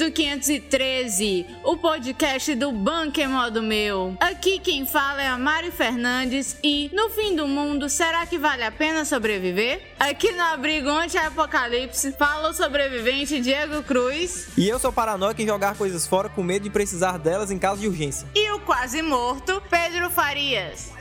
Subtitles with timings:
[0.00, 4.16] do 513, o podcast do Bunker Modo Meu.
[4.18, 8.64] Aqui quem fala é a Mari Fernandes e, no fim do mundo, será que vale
[8.64, 9.82] a pena sobreviver?
[9.98, 14.48] Aqui no Abrigo Anti-Apocalipse, fala o sobrevivente Diego Cruz.
[14.56, 17.82] E eu sou paranoico em jogar coisas fora com medo de precisar delas em caso
[17.82, 18.26] de urgência.
[18.34, 20.90] E o quase morto, Pedro Farias.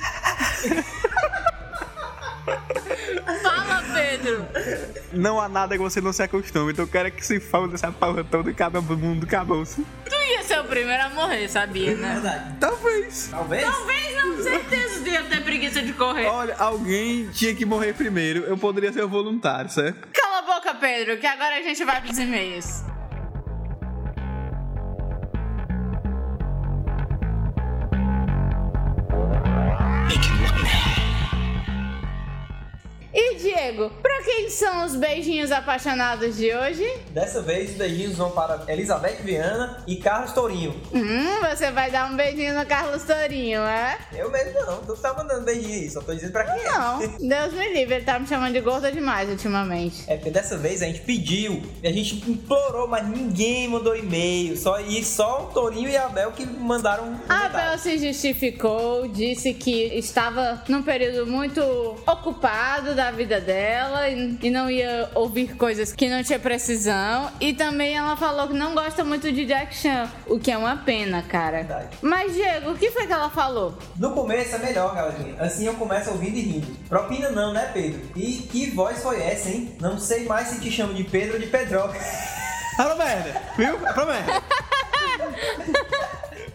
[3.42, 4.46] Fala, Pedro!
[5.14, 7.92] Não há nada que você não se acostume, então eu quero que se fale dessa
[7.92, 9.86] porra toda e cabe o mundo acabou-se.
[10.06, 12.14] Tu ia ser o primeiro a morrer, sabia, né?
[12.14, 12.56] Verdade.
[12.60, 13.28] Talvez.
[13.32, 13.64] Talvez?
[13.64, 16.28] Talvez não, certeza de eu ter preguiça de correr.
[16.28, 18.42] Olha, alguém tinha que morrer primeiro.
[18.46, 20.08] Eu poderia ser o voluntário, certo?
[20.14, 22.84] Cala a boca, Pedro, que agora a gente vai pros e-mails.
[33.22, 36.90] E Diego, pra quem são os beijinhos apaixonados de hoje?
[37.10, 40.74] Dessa vez os beijinhos vão para Elizabeth Viana e Carlos Tourinho.
[40.94, 43.98] Hum, você vai dar um beijinho no Carlos Tourinho, é?
[44.14, 46.72] Eu mesmo não, tu tá mandando beijinho aí, só tô dizendo pra quem é.
[46.72, 50.06] Não, Deus me livre, ele tá me chamando de gorda demais ultimamente.
[50.08, 54.56] É porque dessa vez a gente pediu, e a gente implorou, mas ninguém mandou e-mail.
[54.56, 57.52] Só, e só o Tourinho e a Abel que mandaram um A comentário.
[57.52, 61.62] Bel se justificou, disse que estava num período muito
[62.08, 67.32] ocupado da vida dela e, e não ia ouvir coisas que não tinha precisão.
[67.40, 70.78] E também ela falou que não gosta muito de Jack Chan, o que é uma
[70.78, 71.58] pena, cara.
[71.58, 71.98] Verdade.
[72.02, 73.78] Mas, Diego, o que foi que ela falou?
[73.98, 75.36] No começo é melhor, galerinha.
[75.40, 76.68] Assim eu começo ouvindo e rindo.
[76.88, 78.02] Propina não, né, Pedro?
[78.16, 79.76] E que voz foi essa, hein?
[79.80, 82.00] Não sei mais se te chamo de Pedro ou de Pedroca.
[82.76, 83.78] Fala merda, viu?
[83.80, 84.44] Fala merda.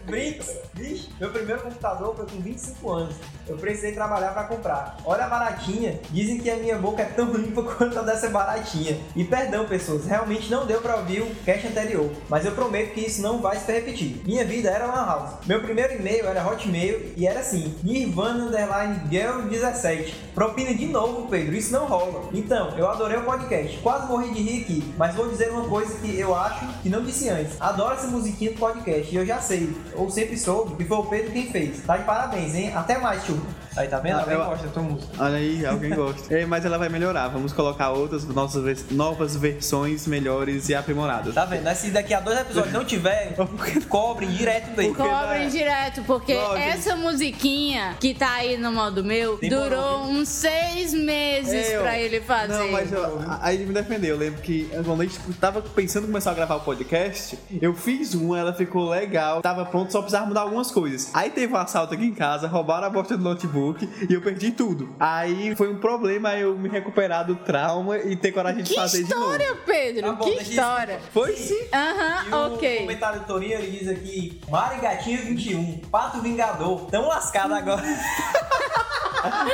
[0.05, 3.15] Brinks, bicho, meu primeiro computador foi com 25 anos.
[3.47, 4.97] Eu precisei trabalhar pra comprar.
[5.03, 8.99] Olha a baratinha, dizem que a minha boca é tão limpa quanto a dessa baratinha.
[9.15, 13.01] E perdão, pessoas, realmente não deu pra ouvir o cast anterior, mas eu prometo que
[13.01, 14.21] isso não vai se repetir.
[14.25, 15.45] Minha vida era Lan House.
[15.45, 20.25] Meu primeiro e-mail era Hotmail e era assim: Nirvana Underline Girl 17.
[20.35, 22.29] Propina de novo, Pedro, isso não rola.
[22.33, 25.97] Então, eu adorei o podcast, quase morri de rir aqui, mas vou dizer uma coisa
[25.99, 27.59] que eu acho que não disse antes.
[27.59, 31.03] Adoro essa musiquinha do podcast e eu já sei, ou sempre soube, que foi o
[31.03, 31.81] Pedro quem fez.
[31.81, 32.71] Tá de parabéns, hein?
[32.75, 33.41] Até mais, tio.
[33.75, 34.15] Aí, tá vendo?
[34.15, 35.11] Ah, Alguém eu- gosta da tua música.
[35.23, 36.15] Olha aí, alguém gosta.
[36.35, 37.27] É, mas ela vai melhorar.
[37.27, 41.33] Vamos colocar outras nossas novas versões melhores e aprimoradas.
[41.33, 41.73] Tá vendo?
[41.75, 43.35] Se daqui a dois episódios não tiver,
[43.89, 44.93] cobrem direto daí.
[44.93, 46.57] Cobrem direto, porque Lógico.
[46.57, 51.99] essa musiquinha que tá aí no modo meu Demorou, durou uns seis meses Eu- pra
[51.99, 52.53] ele fazer.
[52.53, 54.15] Não, mas eu, aí ele me defendeu.
[54.15, 57.73] Eu lembro que quando a gente tava pensando em começar a gravar o podcast, eu
[57.73, 61.09] fiz uma, ela ficou legal, tava pronto, só precisava mudar algumas coisas.
[61.13, 63.64] Aí teve um assalto aqui em casa, roubaram a bosta do notebook
[64.09, 64.95] e eu perdi tudo.
[64.99, 69.03] Aí foi um problema eu me recuperar do trauma e ter coragem de Que fazer
[69.03, 69.31] de novo.
[69.31, 70.01] história, Pedro!
[70.03, 70.51] Tá bom, que deixa isso.
[70.51, 70.99] história!
[71.11, 71.55] Foi sim.
[71.71, 72.77] E Aham, o ok.
[72.79, 77.83] comentário do Torinho, ele diz aqui, Mari Gatinho 21, Pato Vingador, tão lascado agora.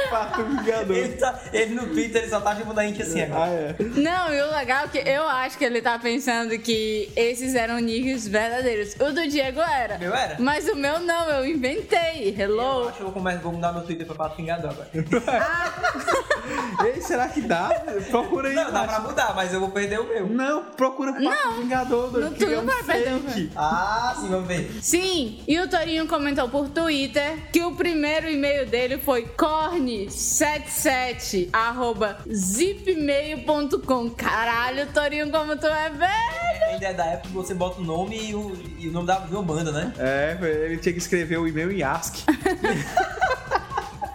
[0.09, 0.95] Pato Vingador.
[0.95, 3.51] ele, tá, ele no Twitter, ele só tá chamando a gente assim Ah, agora.
[3.51, 3.75] é.
[3.83, 7.79] Não, e o legal é que eu acho que ele tá pensando que esses eram
[7.79, 8.95] nicks verdadeiros.
[8.99, 9.95] O do Diego era.
[9.95, 10.35] O meu era?
[10.39, 12.33] Mas o meu não, eu inventei.
[12.37, 12.87] Eu Hello?
[12.87, 14.89] acho que eu vou, começar, vou mudar meu Twitter pra Pato Vingador agora.
[16.85, 17.69] Ei, será que dá?
[18.09, 18.55] Procura aí.
[18.55, 20.27] Não, dá pra mudar, mas eu vou perder o meu.
[20.27, 22.11] Não, procura Pato Vingador.
[22.19, 23.51] não, que tu é não um vai perder o fake.
[23.55, 24.71] Ah, sim, vamos ver.
[24.81, 29.23] Sim, e o Torinho comentou por Twitter que o primeiro e-mail dele foi
[29.61, 34.09] corne77 arroba zipmail.com.
[34.11, 36.71] Caralho, Torinho, como tu é velho!
[36.71, 39.19] Ainda é da época que você bota o nome e o, e o nome da,
[39.19, 39.93] uma banda, né?
[39.99, 42.23] É, ele tinha que escrever o e-mail em ASCII.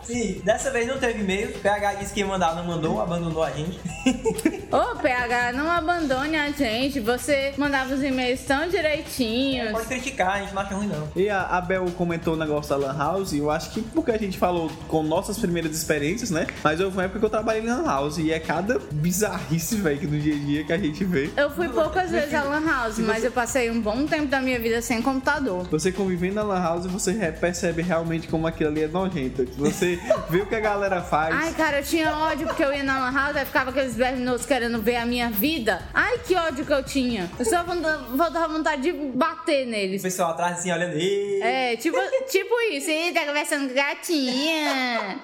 [0.06, 1.50] Sim, dessa vez não teve e-mail.
[1.50, 3.78] O PH disse que ia mandar, não mandou, abandonou a gente.
[4.70, 7.00] Ô, PH, não abandone a gente.
[7.00, 9.72] Você mandava os e-mails tão direitinhos.
[9.72, 11.08] Pode criticar, a gente não acha ruim não.
[11.16, 14.18] E a Abel comentou o negócio da Lan House, e eu acho que porque a
[14.18, 16.46] gente falou com nossas primeiras experiências, né?
[16.62, 19.98] Mas houve uma época que eu trabalhei em Lan House, e é cada bizarrice, velho,
[19.98, 21.30] que no dia a dia que a gente vê.
[21.36, 24.58] Eu fui poucas vezes à Lan House, mas eu passei um bom tempo da minha
[24.58, 25.66] vida sem computador.
[25.70, 29.46] Você convivendo na Lan House, você percebe realmente como aquilo ali é nojento.
[29.56, 29.95] Você
[30.28, 31.34] vê o que a galera faz.
[31.34, 34.46] Ai, cara, eu tinha ódio porque eu ia na Lan House, aí ficava aqueles verminosos
[34.46, 35.82] querendo ver a minha vida.
[35.94, 37.30] Ai, que ódio que eu tinha.
[37.38, 40.02] Eu só voltava vontade de bater O neles.
[40.02, 40.96] pessoal atrás assim, olhando.
[41.42, 41.98] É, tipo,
[42.30, 42.90] tipo isso.
[42.90, 45.20] Ih, tá conversando com gatinha.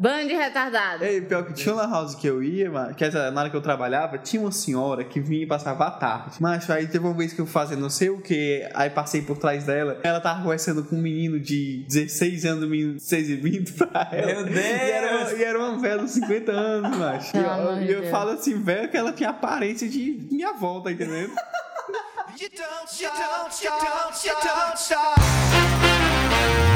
[0.00, 1.04] Bando de retardado.
[1.04, 3.56] Ei, pior que tinha uma house que eu ia, mano, que essa, na hora que
[3.56, 6.36] eu trabalhava, tinha uma senhora que vinha e passava a tarde.
[6.40, 9.36] Mas aí teve uma vez que eu fazia não sei o que, aí passei por
[9.36, 13.28] trás dela, ela tava conversando com um menino de 16 anos, um menino de 6
[13.28, 14.26] e 20 pra ela.
[14.26, 14.56] Meu Deus!
[14.56, 17.36] E era, uma- e era uma velha de 50 anos, macho.
[17.36, 20.90] E eu, e eu falo assim, velho, que ela tinha aparência de minha avó, tá
[20.90, 21.30] entendendo?
[22.40, 26.69] You don't stop, you don't, you don't, you don't stop.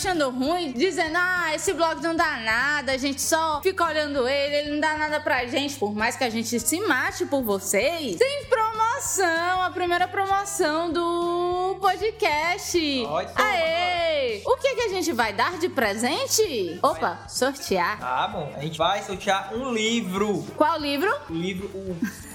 [0.00, 4.56] Achando ruim, dizendo, ah, esse blog não dá nada, a gente só fica olhando ele,
[4.56, 8.16] ele não dá nada pra gente, por mais que a gente se mate por vocês,
[8.16, 13.02] tem promoção, a primeira promoção do podcast.
[13.02, 14.42] Tomar, Aê!
[14.46, 16.78] O que, que a gente vai dar de presente?
[16.82, 18.00] Opa, sortear.
[18.00, 20.46] Tá bom, a gente vai sortear um livro.
[20.56, 21.14] Qual livro?
[21.28, 22.29] O livro o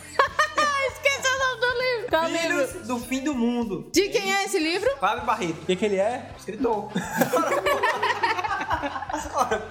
[2.11, 2.67] livro.
[2.67, 3.89] Filhos do Fim do Mundo.
[3.91, 4.89] De quem é esse livro?
[4.99, 5.61] Fábio Barreto.
[5.61, 6.29] O que, que ele é?
[6.37, 6.89] Escritor.
[9.33, 9.67] Ora,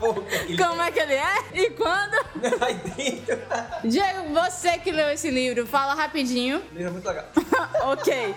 [0.58, 1.34] Como é que ele é?
[1.54, 2.14] E quando?
[2.62, 3.38] aí dentro.
[3.84, 6.58] Diego, você que leu esse livro, fala rapidinho.
[6.72, 7.24] O livro é muito legal.
[7.92, 8.34] ok.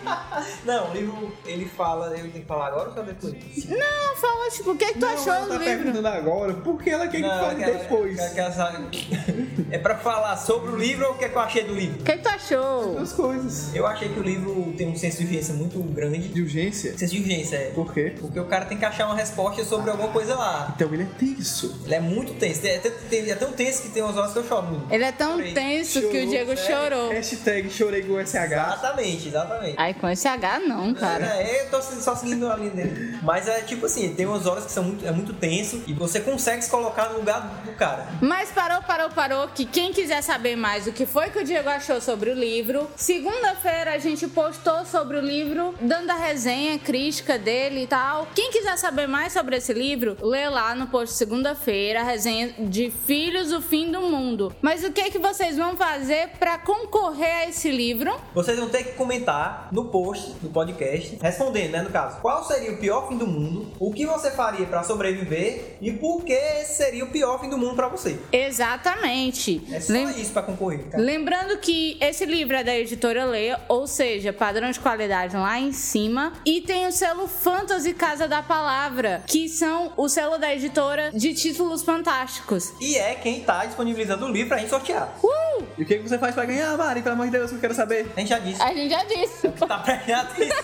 [0.65, 3.33] Não, o livro, ele fala, eu tenho que falar agora ou só depois?
[3.65, 5.83] Não, fala, tipo, o que, que tu achou ela do tá livro?
[5.83, 8.19] perguntando agora porque ela quer que fale aquela- depois.
[8.19, 8.47] aquela-
[9.71, 12.01] é pra falar sobre o livro ou o que, é que eu achei do livro?
[12.01, 12.97] O que, que tu achou?
[12.99, 13.73] As coisas.
[13.75, 16.27] Eu achei que o livro tem um senso de urgência muito grande.
[16.29, 16.97] De urgência?
[16.97, 17.71] Senso de urgência, é.
[17.71, 18.15] Por quê?
[18.19, 20.71] Porque o cara tem que achar uma resposta sobre alguma coisa lá.
[20.75, 21.81] Então ele é tenso.
[21.85, 22.65] Ele é muito tenso.
[22.65, 24.93] É, tão- tem- é tão tenso que tem umas horas que eu choro muito.
[24.93, 25.53] Ele é tão Chorei.
[25.53, 26.75] tenso que o Chorou, Diego sério?
[26.95, 27.09] chorou.
[27.11, 28.51] Hashtag chorei com SH.
[28.51, 29.75] Exatamente, exatamente.
[29.77, 31.25] Ai, com esse H não, cara.
[31.41, 33.17] É, eu tô só seguindo a linha dele.
[33.23, 36.19] Mas é tipo assim, tem umas horas que são muito, é muito tenso e você
[36.19, 38.07] consegue se colocar no lugar do cara.
[38.21, 41.69] Mas parou, parou, parou, que quem quiser saber mais o que foi que o Diego
[41.69, 47.37] achou sobre o livro, segunda-feira a gente postou sobre o livro, dando a resenha, crítica
[47.37, 48.27] dele e tal.
[48.33, 52.91] Quem quiser saber mais sobre esse livro, lê lá no post segunda-feira a resenha de
[53.05, 54.53] Filhos do Fim do Mundo.
[54.61, 58.15] Mas o que que vocês vão fazer pra concorrer a esse livro?
[58.33, 62.71] Vocês vão ter que comentar no post do podcast, respondendo, né, no caso, qual seria
[62.73, 66.75] o pior fim do mundo, o que você faria pra sobreviver e por que esse
[66.75, 68.17] seria o pior fim do mundo pra você.
[68.31, 69.61] Exatamente.
[69.71, 71.03] É só Lem- isso pra concorrer, cara.
[71.03, 75.71] Lembrando que esse livro é da editora Leia, ou seja, padrão de qualidade lá em
[75.71, 76.33] cima.
[76.45, 80.76] E tem o selo Fantasy Casa da Palavra, que são o selo da editora
[81.13, 82.73] de títulos fantásticos.
[82.79, 85.11] E é quem tá disponibilizando o livro pra gente sortear.
[85.23, 85.63] Uh!
[85.77, 87.01] E o que, você faz pra ganhar, Mari?
[87.01, 88.11] Pelo amor de Deus, eu quero saber.
[88.15, 88.61] A gente já disse.
[88.61, 89.47] A gente já disse.
[89.67, 90.57] Tá prestando atenção.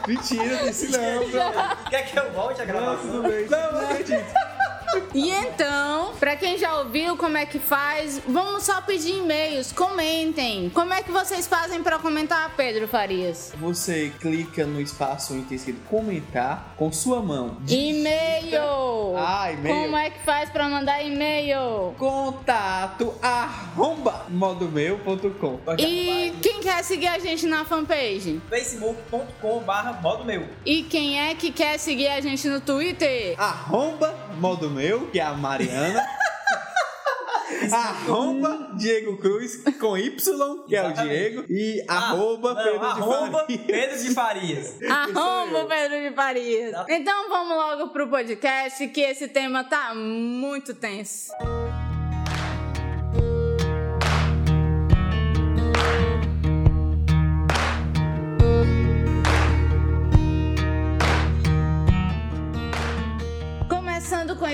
[0.06, 1.88] Mentira, disse não.
[1.88, 3.10] Quer que eu volte a Não, gravação?
[3.10, 3.48] tudo bem.
[3.48, 4.59] Não, não acredito.
[5.14, 9.72] E então, pra quem já ouviu como é que faz, vamos só pedir e-mails.
[9.72, 10.70] Comentem.
[10.70, 13.52] Como é que vocês fazem pra comentar, Pedro Farias?
[13.58, 17.56] Você clica no espaço tem escrito comentar com sua mão.
[17.68, 19.16] E-mail.
[19.16, 19.74] Ah, e-mail.
[19.74, 21.94] Como é que faz pra mandar e-mail?
[21.98, 23.89] Contato arromba
[24.30, 25.60] modomeu.com.
[25.78, 28.40] E quem quer seguir a gente na fanpage?
[28.48, 30.46] facebook.com barra modo meu.
[30.64, 33.34] E quem é que quer seguir a gente no Twitter?
[33.38, 36.06] Arromba modomeu, que é a Mariana.
[37.72, 40.92] arromba Diego Cruz com Y, que é o.
[40.92, 41.44] Diego.
[41.48, 43.58] E arroba Não, Pedro arroba de.
[43.58, 44.76] Pedro de Farias.
[44.88, 46.74] Arromba Pedro de Farias.
[46.88, 51.32] Então vamos logo pro podcast que esse tema tá muito tenso.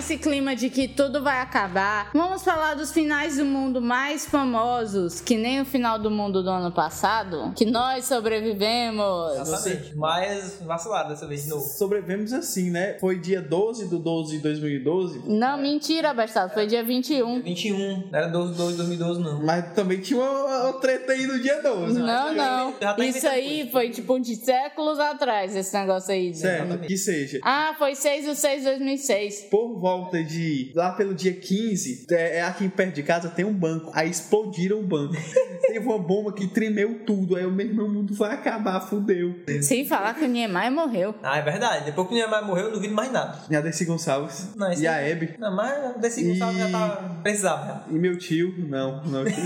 [0.06, 5.20] Esse clima de que tudo vai acabar, vamos falar dos finais do mundo mais famosos,
[5.20, 9.36] que nem o final do mundo do ano passado, que nós sobrevivemos.
[9.40, 9.96] Exatamente.
[9.96, 11.64] Mas vacilado dessa vez de novo.
[11.64, 12.96] Sobrevivemos assim, né?
[13.00, 15.22] Foi dia 12 do 12 de 2012.
[15.26, 17.42] Não, mentira, Bastardo, foi dia 21.
[17.42, 19.44] 21, não era 12 de 12 de 2012 não.
[19.44, 21.98] Mas também tinha uma, uma treta aí no dia 12.
[21.98, 22.72] Não, não.
[22.74, 23.70] tá Isso inventando aí coisa.
[23.72, 26.32] foi tipo de séculos atrás, esse negócio aí.
[26.32, 27.40] Certo, que seja.
[27.42, 29.48] Ah, foi 6 de 6 de 2006.
[29.50, 30.72] Por volta de.
[30.74, 33.90] Lá pelo dia 15, é, é aqui perto de casa tem um banco.
[33.94, 35.14] Aí explodiram o banco.
[35.60, 37.36] Teve uma bomba que tremeu tudo.
[37.36, 39.34] Aí o meu irmão, mundo vai acabar, fudeu.
[39.62, 41.14] Sem falar que o Niemeyer morreu.
[41.22, 41.86] Ah, é verdade.
[41.86, 43.38] Depois que o Neymar morreu, eu não duvido mais nada.
[43.50, 44.54] E a Desi Gonçalves.
[44.54, 45.34] Não, e a aí- Hebe.
[45.38, 46.96] Não, mas desse Gonçalves já tá...
[47.22, 47.84] Precisava.
[47.90, 48.54] E meu tio.
[48.68, 49.24] Não, não.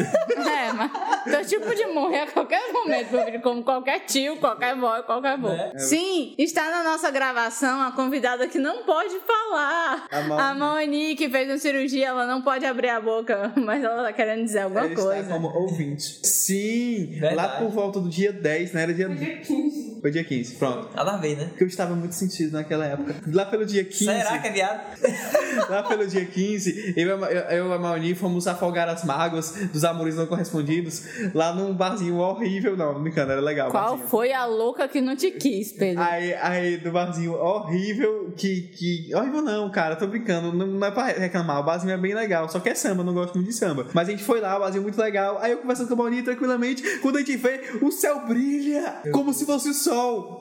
[0.51, 0.91] É, mas
[1.25, 3.11] teu tipo de morrer a qualquer momento,
[3.43, 5.49] como qualquer tio, qualquer vó, qualquer avô.
[5.49, 5.73] Né?
[5.79, 10.07] Sim, está na nossa gravação a convidada que não pode falar.
[10.11, 10.21] A.
[10.41, 14.13] A Maoni, que fez uma cirurgia, ela não pode abrir a boca, mas ela tá
[14.13, 15.29] querendo dizer alguma está coisa.
[15.33, 16.21] como ouvinte.
[16.27, 17.35] Sim, Verdade.
[17.37, 18.83] lá por volta do dia 10, né?
[18.83, 19.09] Era dia.
[19.09, 19.90] Dia 15.
[20.01, 20.89] Foi dia 15, pronto.
[20.95, 21.47] Nada a ver, né?
[21.47, 23.15] Porque eu estava muito sentido naquela época.
[23.27, 24.05] Lá pelo dia 15.
[24.05, 24.81] Será que é viado?
[25.69, 29.05] Lá pelo dia 15, eu, e a- eu, eu e a Mauni fomos afogar as
[29.05, 31.03] mágoas dos amores não correspondidos
[31.35, 32.77] lá num barzinho horrível.
[32.77, 33.71] Não, não brincando, era legal.
[33.71, 34.09] Qual barzinho.
[34.09, 36.03] foi a louca que não te quis, Pedro?
[36.03, 39.15] Aí, aí, do barzinho horrível, que, que.
[39.15, 41.61] Horrível não, cara, tô brincando, não, não é pra reclamar.
[41.61, 43.87] O barzinho é bem legal, só que é samba, não gosto muito de samba.
[43.93, 45.39] Mas a gente foi lá, o barzinho é muito legal.
[45.41, 49.33] Aí eu conversando com a Mauni tranquilamente, quando a gente vê, o céu brilha como
[49.33, 49.90] se fosse o sol.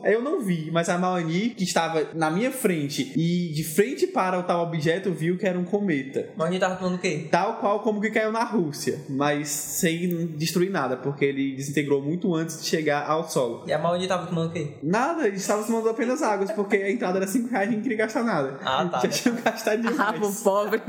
[0.04, 4.08] Aí eu não vi, mas a Mauni, que estava na minha frente e de frente
[4.08, 6.30] para o tal objeto, viu que era um cometa.
[6.36, 7.28] Mas a gente tava falando o quê?
[7.32, 12.34] Tal qual como que caiu na Rússia, mas sem destruir nada, porque ele desintegrou muito
[12.36, 13.64] antes de chegar ao solo.
[13.68, 14.74] E a Maoni tava tomando o quê?
[14.84, 17.98] Nada, eles estavam tomando apenas águas, porque a entrada era 5 reais e não queria
[17.98, 18.58] gastar nada.
[18.64, 19.00] Ah, tá.
[19.02, 20.42] Já tinham gastado Ah, demais.
[20.42, 20.82] pobre.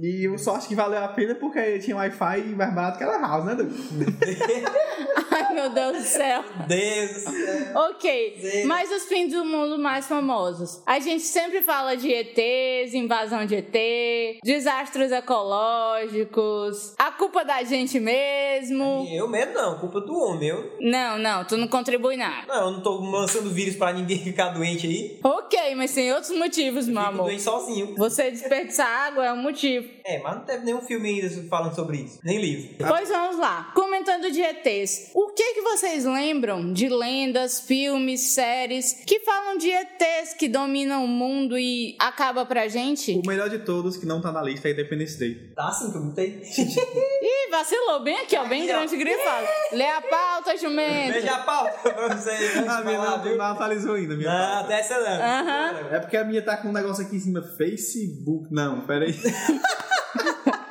[0.00, 3.18] e eu só acho que valeu a pena porque tinha Wi-Fi mais barato que era
[3.20, 3.80] house, né, Douglas?
[5.30, 6.44] Ai, meu Deus do céu.
[6.66, 7.63] Deus do céu.
[7.74, 8.68] Ok, Zero.
[8.68, 10.82] mas os fins do mundo mais famosos.
[10.86, 17.98] A gente sempre fala de ETs, invasão de ET, desastres ecológicos, a culpa da gente
[18.00, 19.06] mesmo.
[19.10, 20.48] Eu mesmo não, culpa do homem.
[20.48, 22.46] Eu, Não, não, tu não contribui nada.
[22.48, 25.18] não, eu não tô lançando vírus pra ninguém ficar doente aí.
[25.22, 27.26] Ok, mas tem outros motivos, meu amor.
[27.26, 27.94] doente sozinho.
[27.96, 29.88] Você desperdiçar água é um motivo.
[30.04, 32.18] É, mas não teve nenhum filme ainda falando sobre isso.
[32.22, 32.76] Nem livro.
[32.86, 33.72] Pois vamos lá.
[33.74, 39.68] Comentando de ETs, o que que vocês lembram de lendas, filmes, séries que falam de
[39.70, 43.12] ETs que dominam o mundo e acaba pra gente?
[43.24, 45.52] O melhor de todos, que não tá na lista, é Independence Day.
[45.54, 46.42] Tá assim que eu botei.
[46.44, 48.76] Ih, vacilou bem aqui, ó, bem Aqui, ó.
[48.78, 49.46] grande grifado.
[49.72, 51.12] Lê a pauta, jumento.
[51.12, 52.30] Beija a pauta pra você.
[52.34, 54.68] antes de A minha falar, não, não atualizou ainda, minha Não, pauta.
[54.68, 55.22] dessa não.
[55.22, 55.88] Aham.
[55.92, 58.48] É porque a minha tá com um negócio aqui em cima, Facebook.
[58.50, 59.14] Não, peraí.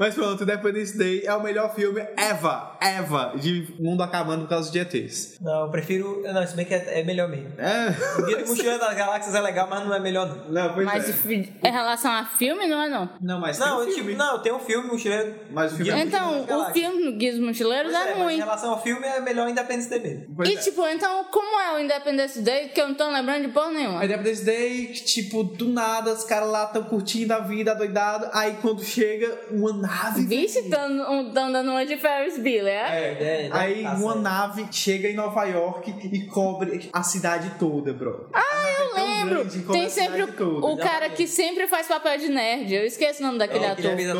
[0.00, 4.72] Mas pronto, Independence Day é o melhor filme ever, ever, de mundo acabando por causa
[4.72, 5.36] de ETs.
[5.42, 6.22] Não, eu prefiro.
[6.22, 7.52] Não, se bem que é, é melhor mesmo.
[7.58, 7.94] É.
[8.18, 10.50] O Guia do Mochileiro das Galáxias é legal, mas não é melhor não.
[10.50, 11.30] Não, pois Mas é.
[11.32, 13.10] em relação a filme, não é não.
[13.20, 14.10] Não, mas Não, tem um eu, filme.
[14.12, 15.34] tipo, não, tem um filme, Mochileiro.
[15.50, 18.08] Mas o filme é Guia do Então, o filme do Guia dos Mochileiros Pois é
[18.08, 18.36] é, mas em ruim.
[18.38, 20.34] relação ao filme é melhor Independence Day mesmo.
[20.34, 20.56] Pois E é.
[20.56, 24.02] tipo, então, como é o Independence Day que eu não tô lembrando de porra nenhuma?
[24.02, 28.30] Independence Day, tipo, do nada, os caras lá tão curtindo a vida, doidado.
[28.32, 30.26] Aí quando chega uma nave.
[30.26, 32.88] Vixe, tão, um, tão dando uma de Ferris Bueller, é?
[32.88, 34.18] É, é, Aí tá uma certo.
[34.20, 38.28] nave chega em Nova York e cobre a cidade toda, bro.
[38.32, 38.40] Ah,
[38.78, 42.74] eu Lembro, tem sempre o, o cara que sempre faz papel de nerd.
[42.74, 43.96] Eu esqueço o nome daquele É, que ator.
[43.96, 44.10] fez.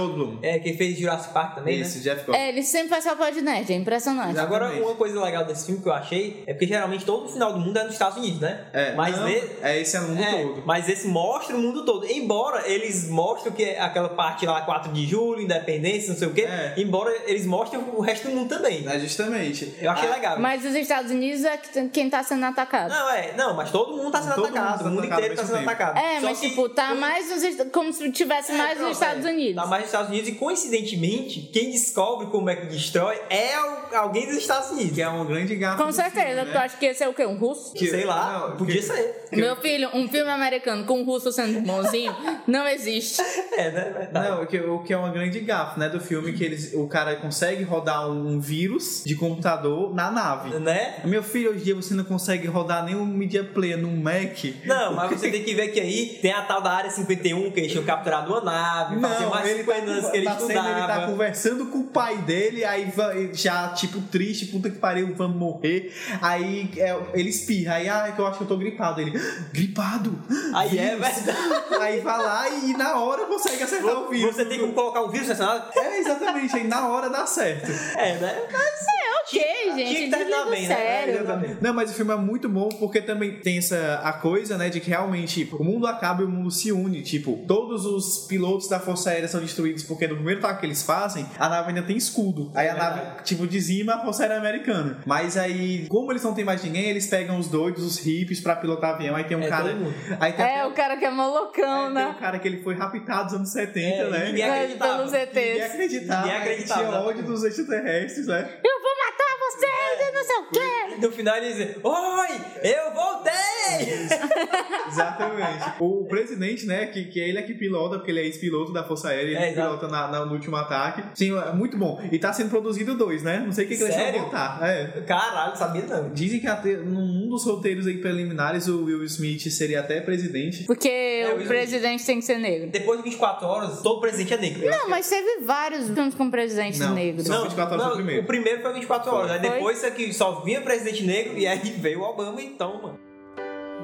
[0.42, 2.04] É, quem fez Jurassic Park também, Esse, né?
[2.04, 2.34] Jeff Goldblum.
[2.44, 4.38] É, ele sempre faz papel de nerd, é impressionante.
[4.38, 7.52] Agora, uma coisa legal desse filme que eu achei é porque geralmente todo o final
[7.52, 8.66] do mundo é nos Estados Unidos, né?
[8.72, 10.62] É, mas não, é esse é no mundo É, todo.
[10.66, 12.06] Mas esse mostra o mundo todo.
[12.06, 16.32] Embora eles mostrem que é aquela parte lá, 4 de julho, independência, não sei o
[16.34, 16.42] quê.
[16.42, 16.74] É.
[16.76, 18.86] Embora eles mostrem o resto do mundo também.
[18.88, 19.74] É, justamente.
[19.80, 20.38] Eu achei Ah, legal.
[20.40, 21.56] Mas os Estados Unidos é
[21.92, 22.90] quem tá sendo atacado.
[22.90, 23.32] Não, é.
[23.36, 24.78] Não, mas todo mundo tá sendo Todo mundo atacado.
[24.78, 25.70] tá o mundo atacado inteiro tá sendo tempo.
[25.70, 25.98] atacado.
[25.98, 28.88] É, Só mas que- tipo, tá mais nos, Est- como se tivesse É, mais pronto,
[28.88, 29.30] nos Estados é.
[29.30, 29.54] Unidos.
[29.62, 33.54] Tá mais nos Estados Unidos e coincidentemente, quem descobre como é que destrói é
[33.96, 34.94] alguém dos Estados Unidos.
[34.94, 35.82] Que é uma grande gafa.
[35.82, 36.58] Com certeza, filme, tu né?
[36.58, 37.24] acha que esse é o quê?
[37.26, 37.72] Um russo?
[37.74, 39.24] Que- Sei lá, não, podia que- ser.
[39.32, 42.14] Meu filho, um filme americano com um russo sendo bonzinho
[42.46, 43.20] não existe.
[43.56, 43.92] É, né?
[43.96, 44.28] Verdade.
[44.30, 45.40] Não, o que, o que é uma grande
[45.76, 50.58] né, do filme, que eles, o cara consegue rodar um vírus de computador na nave.
[50.58, 51.00] Né?
[51.04, 54.44] Meu filho, hoje em dia você não consegue rodar nem um Media Player num Mac.
[54.64, 57.60] Não, mas você tem que ver que aí tem a tal da área 51, que
[57.60, 60.42] eles tinham capturado uma nave, fazia mais ele 50 tá, anos que ele tá sendo-
[60.50, 60.78] estudava.
[60.78, 62.90] ele tá conversando com o pai dele, aí
[63.32, 65.92] já, tipo, triste, puta que pariu, vamos morrer.
[66.20, 69.00] Aí é, ele espirra, aí, ah, é que eu acho que eu tô gripado.
[69.00, 69.12] Ele,
[69.52, 70.18] gripado?
[70.54, 71.74] Aí é Vírus?" verdade.
[71.80, 74.34] Aí vai lá e na hora consegue acertar o vírus.
[74.36, 75.64] Você tem como colocar um vírus nave?
[75.76, 77.70] É, exatamente, aí na hora dá certo.
[77.96, 78.42] É, né?
[78.50, 79.40] É ok,
[79.74, 79.94] Tinha gente.
[80.04, 81.56] que terminar bem, o né?
[81.60, 84.80] Não, mas o filme é muito bom porque também tem essa a coisa, né, de
[84.80, 87.02] que realmente o mundo acaba e o mundo se une.
[87.02, 90.82] Tipo, todos os pilotos da Força Aérea são destruídos porque no primeiro ataque que eles
[90.82, 92.50] fazem, a nave ainda tem escudo.
[92.54, 94.98] Aí a nave, tipo, dizima a Força Aérea Americana.
[95.06, 98.56] Mas aí, como eles não têm mais ninguém, eles pegam os doidos, os hippies pra
[98.56, 99.14] pilotar avião.
[99.16, 99.76] Aí tem um É, cara.
[100.18, 102.06] Aí tem É, até- o cara que é malucão, é, tem né?
[102.06, 104.24] um cara que ele foi raptado nos anos 70, É, né?
[104.26, 105.02] ninguém É, acreditava.
[105.26, 105.74] Pelos Ninguém ETs.
[105.74, 106.22] acreditava.
[106.26, 108.60] Ninguém acreditava, Tinha ódio dos extraterrestres, né?
[108.64, 110.96] Eu vou matar vocês e não sei o quê.
[111.06, 112.28] No final ele diz: Oi,
[112.62, 114.08] eu voltei!
[114.88, 115.64] Exatamente.
[115.78, 119.08] O presidente, né, que, que ele é que pilota, porque ele é ex-piloto da Força
[119.08, 121.02] Aérea, ele É, pilota na, na- no último ataque.
[121.14, 122.00] Sim, é muito bom.
[122.10, 123.42] E tá sendo produzido dois, né?
[123.44, 124.58] Não sei o que, que eles vão botar.
[124.62, 125.00] É.
[125.06, 126.10] Caralho, sabia não.
[126.12, 130.64] Dizem que até, não, não dos roteiros aí preliminares, o Will Smith seria até presidente.
[130.64, 132.70] Porque É, o o presidente tem que ser negro.
[132.70, 134.68] Depois de 24 horas, todo presidente é negro.
[134.70, 137.26] Não, mas teve vários filmes com presidentes Não, negros.
[137.26, 138.22] só 24 horas foi o primeiro.
[138.22, 139.39] O primeiro foi 24 horas.
[139.40, 139.50] Foi.
[139.50, 142.98] depois isso aqui só vinha presidente negro e aí veio o Obama então, mano.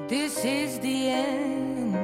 [0.07, 1.97] This is the end.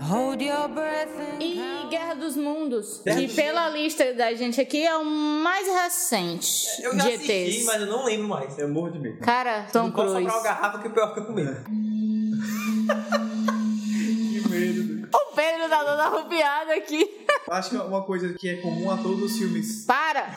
[0.00, 1.60] Hold your breath and E.
[1.90, 6.66] Guerra dos Mundos, Guerra que dos pela lista da gente aqui é o mais recente
[6.82, 7.64] Eu já de assisti, ETs.
[7.64, 8.58] mas eu não lembro mais.
[8.58, 9.18] Eu morro de medo.
[9.20, 10.24] Cara, Tom não posso Cruise.
[10.30, 11.42] comprar uma garrafa que o pior que eu comi.
[14.42, 14.95] Que medo.
[15.36, 17.26] Pedro tá dando arrupiada aqui.
[17.50, 19.84] Acho que uma coisa que é comum a todos os filmes.
[19.84, 20.32] Para!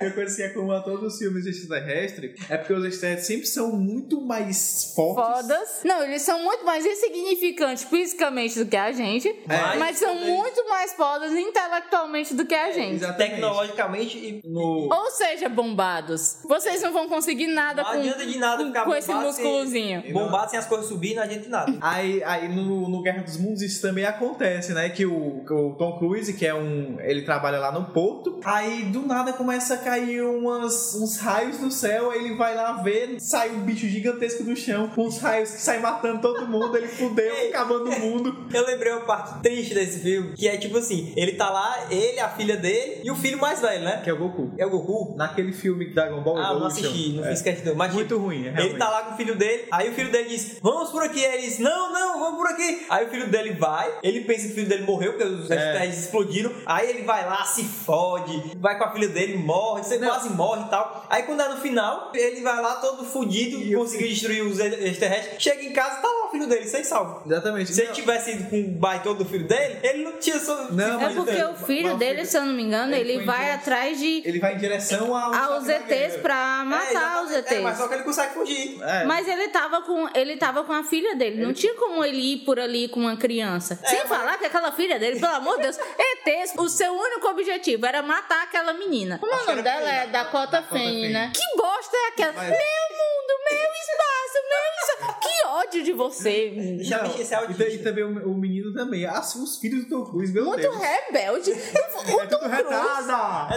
[0.00, 3.26] Uma coisa que é comum a todos os filmes de extraterrestre é porque os extraterrestres
[3.26, 5.24] sempre são muito mais fortes.
[5.42, 5.80] Fodas.
[5.84, 10.68] Não, eles são muito mais insignificantes fisicamente do que a gente, Mas- mas são muito
[10.68, 12.94] mais fodas intelectualmente do que a gente.
[12.96, 13.30] Exatamente.
[13.34, 14.88] Tecnologicamente e no.
[14.92, 16.38] Ou seja, bombados.
[16.44, 20.02] Vocês não vão conseguir nada Não com, adianta de nada ficar com esse sem- músculozinho.
[20.12, 21.72] Bombado sem as coisas subir, não adianta de nada.
[21.80, 24.88] Aí, aí no, no Guerra dos Mundos isso também acontece, né?
[24.90, 26.98] Que o, o Tom Cruise, que é um.
[27.00, 31.70] Ele trabalha lá no porto, aí do nada começa a cair umas, uns raios do
[31.70, 35.50] céu, aí ele vai lá ver, sai um bicho gigantesco do chão, com os raios
[35.50, 37.48] que sai matando todo mundo, ele fudeu, Ei.
[37.50, 38.34] acabando o mundo.
[38.54, 42.18] Eu lembrei uma parte triste desse filme, que é tipo assim, ele tá lá, ele,
[42.20, 44.00] a filha dele e o filho mais velho, né?
[44.02, 44.52] Que é o Goku.
[44.56, 45.14] É o Goku.
[45.16, 47.28] Naquele filme Dragon Ball Ah, eu não assisti, não É.
[47.30, 47.74] fiz questão.
[47.74, 48.78] Mas, Muito tipo, ruim, é, Ele realmente.
[48.78, 51.22] tá lá com o filho dele, aí o filho dele diz, vamos por aqui.
[51.24, 52.86] Aí ele diz, não, não, vamos por aqui.
[52.88, 55.86] Aí o filho dele vai, ele pensa que o filho dele morreu, porque os É.
[55.86, 56.50] explodiram.
[56.64, 60.08] Aí ele vai lá, se fode, vai com a filha dele, morre, você Não.
[60.08, 61.04] quase morre e tal.
[61.08, 65.42] Aí quando é no final, ele vai lá todo fudido, E conseguiu destruir os extraterrestres.
[65.42, 67.22] Chega em casa, tá lá filho dele, sem salvo.
[67.26, 67.72] Exatamente.
[67.72, 67.94] Se ele Não.
[67.94, 70.70] tivesse ido com o baitão do filho dele, ele não tinha só.
[70.70, 73.24] Não, É porque o filho mas dele, filho- se eu não me engano, ele ele,
[73.24, 77.60] vai atrás de Ele vai em direção ao aos ETs pra matar os É, ETs.
[77.62, 78.82] mas só que ele consegue fugir.
[78.82, 79.04] É.
[79.04, 81.42] Mas ele tava com ele tava com a filha dele.
[81.44, 83.78] Não tinha como ele ir por ali com uma criança.
[83.86, 87.28] Sem mas- falar que aquela filha dele, pelo amor de Deus, ETs, o seu único
[87.28, 89.18] objetivo era matar aquela menina.
[89.18, 89.88] Como é o nome dela?
[89.88, 90.12] É Fane.
[90.12, 91.08] Dakota Dakota Fanning.
[91.12, 91.32] né?
[91.34, 92.32] Que bosta é aquela?
[92.32, 95.20] Mas- Meu mundo, meu espaço, meu espaço.
[95.20, 96.23] Que ódio de você.
[96.30, 97.56] Deixa eu esse áudio.
[97.68, 99.04] E, e também o, o menino também.
[99.06, 100.76] Ah, os filhos do Tom Cruise, meu Muito Deus.
[100.76, 101.50] rebelde.
[102.06, 102.56] O É Tom tudo Cruise.
[102.56, 103.54] retada.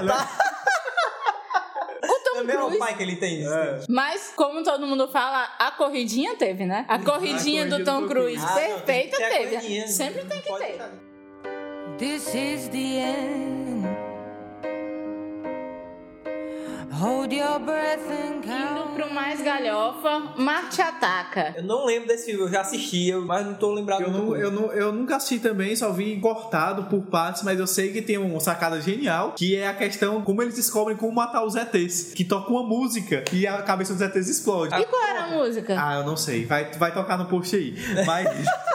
[2.04, 3.42] O Tom Também é o pai que ele tem.
[3.42, 3.52] isso.
[3.54, 3.80] É.
[3.90, 6.86] Mas, como todo mundo fala, a corridinha teve, né?
[6.88, 8.46] A corridinha do corridinha Tom do Tom Cruise.
[8.46, 8.46] Cruise.
[8.46, 9.88] Ah, não, tem que Perfeita ter a teve.
[9.88, 10.78] Sempre tem Não que ter.
[11.98, 14.07] This is the end.
[16.90, 18.94] Indo count.
[18.96, 21.54] pro mais galhofa, Marte Ataca.
[21.58, 24.36] Eu não lembro desse filme, eu já assisti, eu- mas não tô lembrado Eu, não,
[24.36, 28.02] eu, não, eu nunca assisti também, só vi cortado por partes, mas eu sei que
[28.02, 32.14] tem uma sacada genial, que é a questão como eles descobrem como matar os ETs.
[32.14, 34.74] Que toca uma música e a cabeça dos ETs explode.
[34.80, 35.76] E qual era a música?
[35.78, 36.46] Ah, eu não sei.
[36.46, 37.76] Vai, vai tocar no post aí.
[38.06, 38.28] Mas.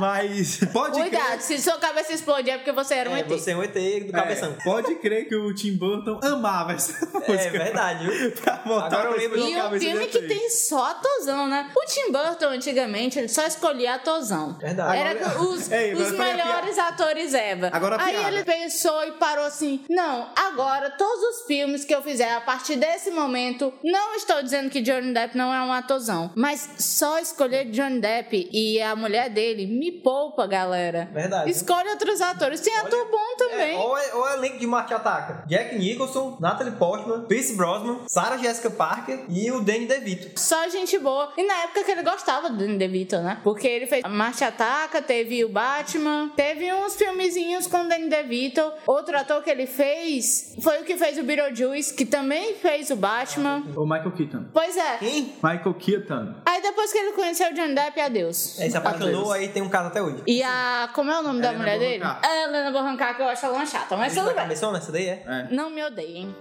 [0.00, 0.58] mas.
[0.72, 1.40] Pode Cuidado, crer.
[1.42, 3.28] se sua cabeça explodir é porque você era um É, ET.
[3.28, 3.72] você é um ET
[4.06, 4.56] do cabeção.
[4.58, 7.50] É, pode crer que o Tim Burton amava essa É, música.
[7.50, 8.32] verdade, viu?
[8.42, 11.70] Pra botar Agora eu a lembro E um filme que tem só atozão, né?
[11.76, 14.56] O Tim Burton, antigamente, ele só escolhia atozão.
[14.58, 14.96] Verdade.
[14.98, 17.74] Era Agora- os, Ei, os a melhores atores ever.
[17.74, 22.02] Agora a Aí ele pensou e parou assim: não, agora todos os filmes que eu
[22.02, 26.30] fizer a partir desse momento, não estou dizendo que Johnny Depp não é um atorzão,
[26.36, 31.08] mas só escolher Johnny Depp e a mulher dele me poupa, galera.
[31.12, 31.50] Verdade.
[31.50, 32.60] Escolhe outros atores.
[32.60, 33.76] Tem ator bom também.
[33.76, 35.44] É, ou, é, ou é elenco de Marte Ataca.
[35.46, 40.38] Jack Nicholson, Natalie Portman, Pierce Brosnan, Sarah Jessica Parker e o Danny DeVito.
[40.40, 41.32] Só gente boa.
[41.36, 43.38] E na época que ele gostava do Danny DeVito, né?
[43.42, 48.60] Porque ele fez Marte Ataca, teve o Batman, teve uns filmezinhos com o Danny DeVito.
[48.86, 52.96] Outro ator que ele fez foi o que fez o Beetlejuice, que também fez o
[52.96, 53.62] Batman.
[53.76, 54.44] O Michael Keaton.
[54.52, 54.96] Pois é.
[54.98, 55.34] Quem?
[55.42, 56.34] Michael Keaton.
[56.44, 58.58] Aí depois que ele conheceu o Johnny Depp, adeus.
[58.60, 59.32] É, se apaixonou, Adeus.
[59.32, 60.22] aí tem um caso até hoje.
[60.26, 60.90] E a.
[60.92, 62.04] Como é o nome da Helena mulher dele?
[62.22, 64.34] É Helena Bonham Carter, que eu acho ela uma chata, mas tudo bem.
[64.34, 65.22] cabeçona, essa daí é?
[65.26, 65.48] É.
[65.50, 66.36] Não me odeiem.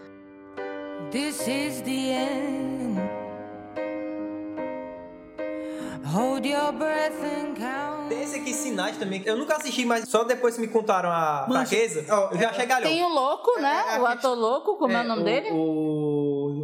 [1.12, 3.00] This is the end.
[6.14, 8.10] Hold your breath and count.
[8.10, 9.22] Tem esse aqui, Sinais, também.
[9.22, 12.38] que Eu nunca assisti, mas só depois que me contaram a Mas, fraqueza, ó, eu
[12.38, 12.90] já é- achei galhão.
[12.90, 13.84] Tem o louco, né?
[13.96, 15.50] é o ator louco, como é, o nome dele?
[15.52, 16.15] O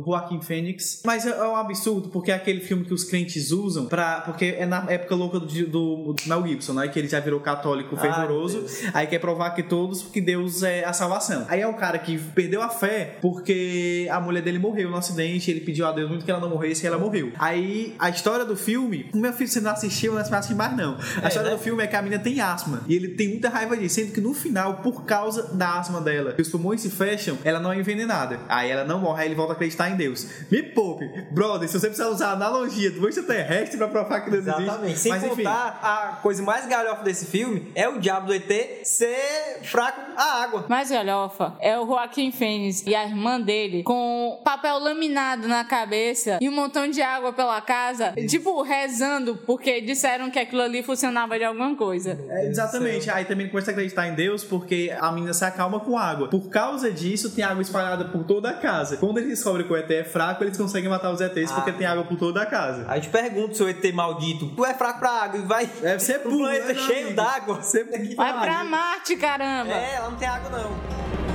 [0.05, 1.01] Joaquim Fênix.
[1.05, 4.21] Mas é, é um absurdo, porque é aquele filme que os crentes usam pra.
[4.21, 6.87] Porque é na época louca do, do, do Mel Gibson, né?
[6.87, 8.59] Que ele já virou católico Ai, fervoroso.
[8.59, 8.81] Deus.
[8.93, 11.45] aí quer provar que todos, que Deus é a salvação.
[11.49, 15.49] Aí é um cara que perdeu a fé porque a mulher dele morreu no acidente.
[15.51, 17.31] Ele pediu a Deus muito que ela não morresse e ela morreu.
[17.39, 19.09] Aí a história do filme.
[19.13, 20.97] Meu filho, você não assistiu, não vai assistir mais não.
[21.21, 21.55] A É, história né?
[21.55, 22.81] do filme é que a menina tem asma.
[22.87, 23.95] E ele tem muita raiva disso.
[23.95, 27.59] Sendo que no final, por causa da asma dela, que os pulmões se fecham, ela
[27.59, 28.39] não é envenenada.
[28.47, 30.27] Aí ela não morre, aí ele volta a acreditar em Deus.
[30.49, 31.07] Me poupe.
[31.31, 34.83] Brother, se você precisar usar a analogia do extraterrestre pra provar que Deus Exatamente.
[34.85, 34.99] existe.
[35.01, 35.43] Sem Mas enfim.
[35.43, 38.51] contar, a coisa mais galhofa desse filme é o diabo do ET
[38.83, 40.65] ser fraco à água.
[40.69, 46.37] Mais galhofa é o Joaquim Fênix e a irmã dele com papel laminado na cabeça
[46.41, 51.37] e um montão de água pela casa, tipo rezando porque disseram que aquilo ali funcionava
[51.37, 52.19] de alguma coisa.
[52.29, 53.09] É, exatamente.
[53.09, 56.27] Aí também começa a acreditar em Deus porque a menina se acalma com água.
[56.27, 58.97] Por causa disso, tem água espalhada por toda a casa.
[58.97, 61.85] Quando eles descobrem que o ET é fraco, eles conseguem matar os ETs porque tem
[61.85, 62.85] água por toda a casa.
[62.87, 66.19] Aí te pergunto, seu ET maldito, tu é fraco pra água e vai Deve ser
[66.19, 67.55] pro burro, planeta né, meu cheio d'água.
[67.61, 67.83] Você
[68.15, 69.71] Vai pra Marte, caramba!
[69.71, 71.30] É, lá não tem água não.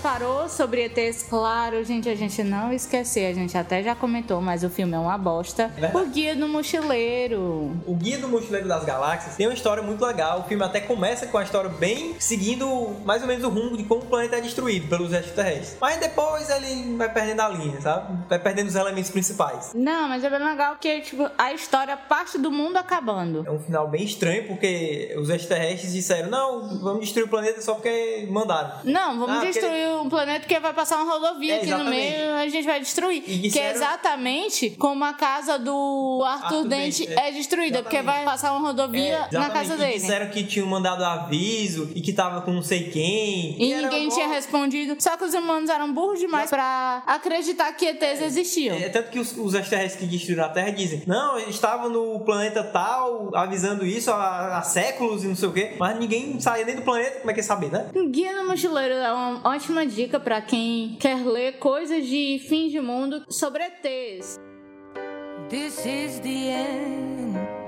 [0.00, 4.64] Separou sobre ETs, claro, gente, a gente não esquecer, a gente até já comentou, mas
[4.64, 5.68] o filme é uma bosta.
[5.68, 5.94] Verdade.
[5.94, 7.76] O Guia do Mochileiro.
[7.86, 10.40] O Guia do Mochileiro das Galáxias tem uma história muito legal.
[10.40, 13.84] O filme até começa com a história bem seguindo mais ou menos o rumo de
[13.84, 15.76] como o planeta é destruído pelos extraterrestres.
[15.78, 18.16] Mas depois ele vai perdendo a linha, sabe?
[18.26, 19.72] Vai perdendo os elementos principais.
[19.74, 23.44] Não, mas é bem legal que tipo, a história parte do mundo acabando.
[23.46, 27.74] É um final bem estranho porque os extraterrestres disseram: não, vamos destruir o planeta só
[27.74, 28.78] porque mandaram.
[28.84, 32.34] Não, vamos Ah, destruir o planeta porque vai passar uma rodovia É, aqui no meio
[32.34, 33.22] a gente vai destruir.
[33.26, 37.28] E Que é exatamente como a casa do Arthur, Arthur Dente Dente, é.
[37.28, 37.82] é, destruída, Exatamente.
[37.82, 39.92] porque vai passar uma rodovia É, na casa E dele.
[39.94, 43.56] disseram que tinham mandado aviso e que tava com não sei quem.
[43.62, 44.96] E era ninguém tinha respondido.
[44.98, 48.76] Só que os humanos eram burros demais pra acreditar que ETs existiam.
[48.76, 52.20] É tanto que os, os extraterrestres que destruíram a Terra dizem: Não, eles estavam no
[52.20, 55.76] planeta tal, avisando isso há, há séculos e não sei o quê.
[55.78, 57.86] Mas ninguém saía nem do planeta, como é que ia saber, né?
[58.10, 62.80] Guia do Mochileiro é uma ótima dica pra quem quer ler coisas de fim de
[62.80, 64.38] mundo sobre ETs.
[65.48, 67.59] This is the end.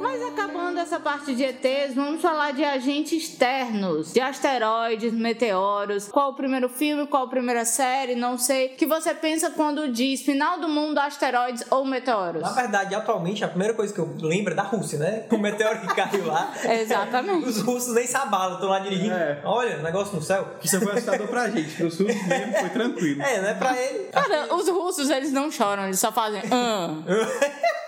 [0.00, 6.06] Mas acabando essa parte de ETs, vamos falar de agentes externos, de asteroides, meteoros.
[6.08, 8.66] Qual o primeiro filme, qual a primeira série, não sei.
[8.68, 12.42] O que você pensa quando diz final do mundo, asteroides ou meteoros?
[12.42, 15.24] Na verdade, atualmente, a primeira coisa que eu lembro é da Rússia, né?
[15.30, 16.52] O meteoro que caiu lá.
[16.64, 17.48] Exatamente.
[17.48, 19.12] Os russos nem sabalam, estão lá dirigindo.
[19.14, 19.40] É.
[19.44, 20.46] Olha, negócio no céu.
[20.62, 21.74] Isso foi assustador pra gente.
[21.76, 23.22] Pro sul mesmo foi tranquilo.
[23.22, 24.04] É, não é pra ele.
[24.12, 26.42] Cara, os russos, eles não choram, eles só fazem.
[26.50, 26.94] "Ah".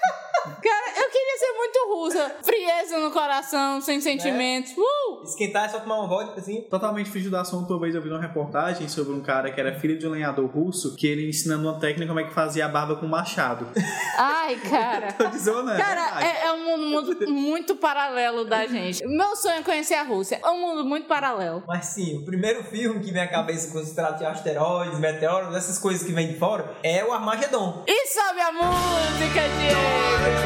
[0.63, 2.37] Cara, eu queria ser muito russa.
[2.43, 4.73] Frieza no coração, sem sentimentos.
[4.77, 5.23] Uh!
[5.25, 6.63] Esquentar é só tomar uma vodka assim.
[6.63, 9.79] Totalmente fugiu do assunto, uma vez eu vi uma reportagem sobre um cara que era
[9.79, 12.69] filho de um lenhador russo, que ele ensinando uma técnica como é que fazia a
[12.69, 13.67] barba com machado.
[14.17, 15.13] Ai, cara.
[15.19, 15.77] Tô dizendo, né?
[15.77, 19.05] Cara, é, é um mundo muito, muito paralelo da gente.
[19.07, 20.41] Meu sonho é conhecer a Rússia.
[20.43, 21.63] É um mundo muito paralelo.
[21.67, 25.55] Mas sim, o primeiro filme que vem à cabeça quando se trata de asteroides, meteoros,
[25.55, 27.85] essas coisas que vêm de fora, é o Armagedon.
[27.87, 30.40] E sobe a música, Diego!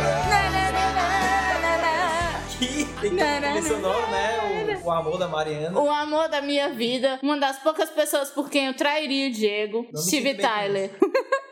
[3.04, 4.80] Que tem sonoro, né?
[4.83, 5.78] O, o amor da Mariana.
[5.78, 9.87] O amor da minha vida, uma das poucas pessoas por quem eu trairia o Diego,
[9.94, 10.90] Steve Tyler.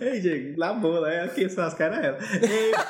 [0.00, 1.31] Ei, Diego, na boa, né?
[1.35, 2.18] Quem são as caras é ela.
[2.42, 2.72] Ei,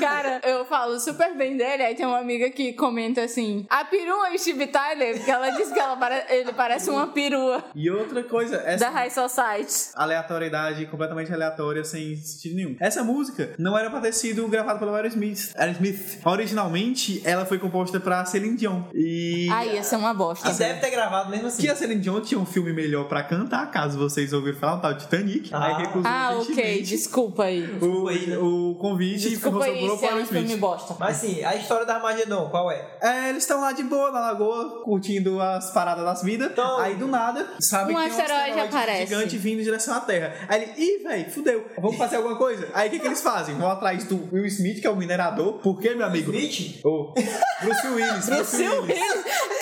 [0.00, 4.28] Cara, eu falo super bem dele, aí tem uma amiga que comenta assim: a perua
[4.32, 8.22] é Steve Tyler, porque ela diz que ela pare- ele parece uma perua E outra
[8.24, 9.90] coisa, essa da High Society.
[9.94, 12.76] aleatoriedade completamente aleatória, sem sentido nenhum.
[12.80, 15.52] Essa música não era pra ter sido gravada pelo Aerosmith.
[15.56, 16.20] Aerosmith.
[16.24, 18.82] Originalmente, ela foi composta pra Celine Dion.
[18.94, 19.48] E...
[19.50, 20.50] Ai, ia ser uma bosta.
[20.50, 21.62] E deve ter gravado mesmo assim.
[21.62, 24.80] Que a Celine Dion tinha um filme melhor pra cantar, caso vocês ouviram falar, o
[24.80, 25.50] tal Titanic.
[25.52, 25.66] Ah.
[25.66, 27.66] aí recusou Ah, ok, desculpa aí.
[27.66, 28.38] Desculpa aí, né?
[28.38, 30.60] o, o convite Desculpa aí sobrou se é o um filme Smith.
[30.60, 30.96] bosta.
[30.98, 32.84] Mas sim, a história da Armagedon, qual é?
[33.00, 36.50] É, eles estão lá de boa na lagoa, curtindo as paradas das vidas.
[36.50, 39.06] Então- aí do nada, sabe Um que tem asteroide aparece.
[39.06, 40.34] gigante vindo em direção à Terra.
[40.48, 42.68] Aí ele, ih, velho, fudeu, vamos fazer alguma coisa.
[42.74, 43.54] Aí o que, que eles fazem?
[43.56, 45.54] Vão atrás do Will Smith, que é o minerador.
[45.60, 46.32] Por quê, meu amigo?
[46.32, 46.80] Smith?
[46.84, 47.12] Ô,
[47.62, 48.26] Bruce Willis.
[48.26, 48.98] Bruce Willis,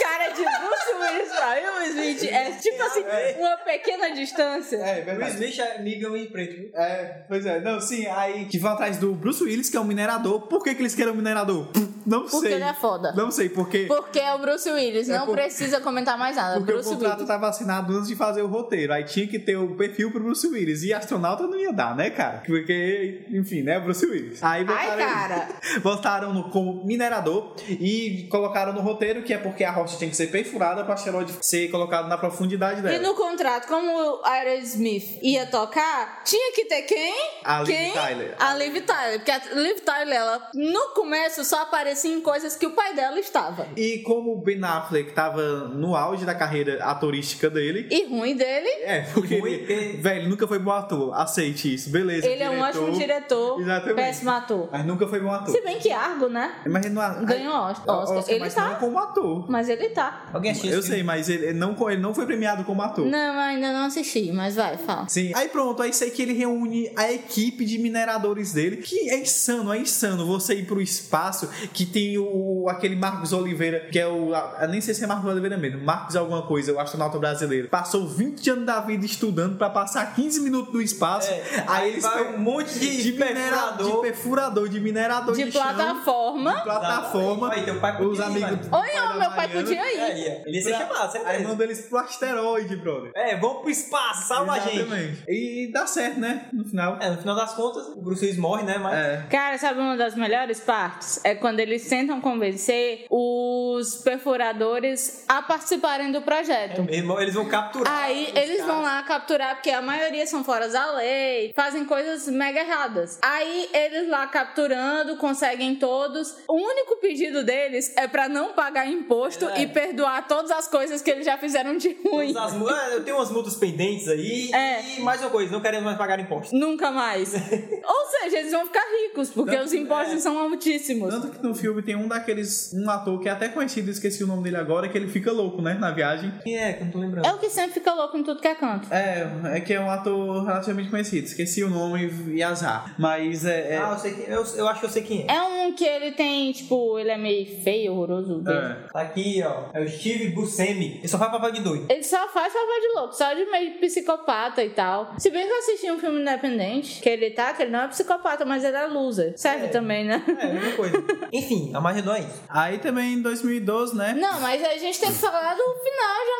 [0.00, 3.04] cara de Bruce Willis pra Will Smith é tipo assim,
[3.38, 4.76] uma pequena distância.
[4.76, 5.26] É, Will.
[5.28, 6.76] Smith é amigo e preto?
[6.76, 7.60] É, pois é.
[7.60, 10.42] Não, sim, aí que vão atrás do Bruce Willis, que é um minerador.
[10.48, 11.68] Por que, que eles um minerador?
[12.06, 12.52] Não Porque sei.
[12.54, 13.12] ele é foda.
[13.16, 13.86] Não sei, porque...
[13.86, 16.56] Porque é o Bruce Willis, É não por- precisa comentar mais nada.
[16.58, 17.28] Porque Bruce o contrato Willis.
[17.28, 18.92] tava assinado antes de fazer o roteiro.
[18.92, 20.82] Aí tinha que ter o perfil pro Bruce Willis.
[20.82, 22.42] E astronauta não ia dar, né, cara?
[22.46, 24.42] Porque, enfim, né, Bruce Willis.
[24.42, 25.48] Aí botaram, Ai, cara.
[25.82, 30.16] botaram no, como minerador e colocaram no roteiro que é porque a rocha tinha que
[30.16, 32.94] ser perfurada para asteroide ser colocado na profundidade dela.
[32.96, 37.14] E no contrato, como o Aerosmith ia tocar, tinha que ter quem?
[37.44, 37.92] A Liv quem?
[37.92, 38.34] Tyler.
[38.38, 39.18] A Liv Tyler.
[39.20, 43.20] Porque a Liv Tyler, ela no começo só aparecia em coisas que o pai dela
[43.20, 43.68] estava.
[43.76, 47.86] E como o Ben Affleck tava no auge da carreira atorística dele.
[47.88, 51.14] E ruim dele, É, porque Ruim, ele, velho, nunca foi bom ator.
[51.14, 52.26] Aceite isso, beleza.
[52.26, 53.94] ele é um ótimo diretor, Exatamente.
[53.94, 54.68] péssimo ator.
[54.72, 55.54] Mas nunca foi bom ator.
[55.54, 56.56] Se bem que Argo, né?
[56.66, 57.96] Mas ele não Ganhou Oscar.
[58.00, 58.24] Oscar.
[58.26, 58.70] Ele mas tá.
[58.70, 59.48] não como ator.
[59.48, 60.24] Mas ele tá.
[60.32, 63.06] Alguém assistiu Eu sei, mas ele não, ele não foi premiado como ator.
[63.06, 65.08] Não, ainda não assisti, mas vai, fala.
[65.08, 65.30] Sim.
[65.36, 69.72] Aí pronto, aí sei que ele reúne a equipe de mineradores dele, que é insano,
[69.72, 74.32] é insano você ir pro espaço, que tem o aquele Marcos Oliveira, que é o
[74.34, 77.68] eu nem sei se é Marcos Oliveira mesmo, Marcos alguma coisa, o astronauta brasileiro.
[77.68, 81.30] Passou 20 anos da vida estudando pra passar 15 minutos no espaço.
[81.30, 85.62] É, aí aí eles vai um monte de minerador, de perfurador, de minerador De chão,
[85.62, 86.54] plataforma.
[86.54, 87.52] de plataforma.
[87.52, 90.24] Aí teu pai os amigos Oi, ó, meu pai podia ir.
[90.26, 90.42] É.
[90.46, 91.48] Ele ia chamado, Aí certeza.
[91.48, 93.12] manda eles pro asteroide, brother.
[93.14, 94.76] É, vamos pro espaço, salva a gente.
[94.80, 95.24] Exatamente.
[95.28, 96.46] E dá certo, né?
[96.52, 96.98] No final.
[97.00, 98.78] É, no final das contas, o Bruce Willis morre, né?
[98.78, 99.26] Mas É.
[99.30, 101.20] Cara, sabe uma das melhores partes?
[101.24, 106.86] É quando eles tentam convencer os perfuradores a participarem do projeto.
[106.90, 107.92] Irmão, eles vão capturar.
[108.04, 108.82] Aí eles vão caras.
[108.84, 113.18] lá capturar, porque a maioria são fora da lei, fazem coisas mega erradas.
[113.22, 116.36] Aí eles lá capturando, conseguem todos.
[116.48, 119.62] O único pedido deles é pra não pagar imposto É.
[119.62, 122.30] e perdoar todas as coisas que eles já fizeram de ruim.
[122.36, 124.50] As Ah, eu tenho umas multas pendentes aí.
[124.52, 124.96] É.
[124.98, 126.50] E mais uma coisa, não queremos mais pagar impostos.
[126.58, 127.32] Nunca mais.
[127.84, 130.28] Ou seja, eles vão ficar ricos, porque Não, os impostos é.
[130.34, 131.10] São altíssimos.
[131.14, 132.72] Tanto que no filme tem um daqueles.
[132.74, 135.62] Um ator que é até conhecido, esqueci o nome dele agora, que ele fica louco,
[135.62, 135.74] né?
[135.74, 136.32] Na viagem.
[136.42, 136.72] Quem é?
[136.74, 137.26] Que eu não tô lembrando.
[137.26, 138.92] É o que sempre fica louco em tudo que é canto.
[138.92, 141.26] É, é que é um ator relativamente conhecido.
[141.26, 142.94] Esqueci o nome e azar.
[142.98, 143.74] Mas é.
[143.74, 144.24] é- Ah, eu sei quem.
[144.26, 145.34] Eu, eu acho que eu sei quem é.
[145.34, 148.40] É um que ele tem, tipo, ele é meio feio, horroroso.
[148.40, 148.58] dele.
[148.58, 148.76] é.
[148.92, 149.70] Tá aqui, ó.
[149.72, 150.98] É o Steve Buscemi.
[150.98, 151.86] Ele só faz papel de doido.
[151.90, 155.14] Ele só faz papel de louco, só de meio psicopata e tal.
[155.18, 157.88] Se bem que eu assisti um filme independente, que ele tá, que ele não é
[157.88, 159.32] psicopata, mas ele é loser.
[159.36, 159.68] Serve É.
[159.68, 160.23] também, né?
[160.38, 161.04] É, a mesma coisa.
[161.32, 162.42] Enfim, a Magedon é isso.
[162.48, 164.14] Aí também em 2012, né?
[164.14, 166.30] Não, mas a gente tem que falar do final de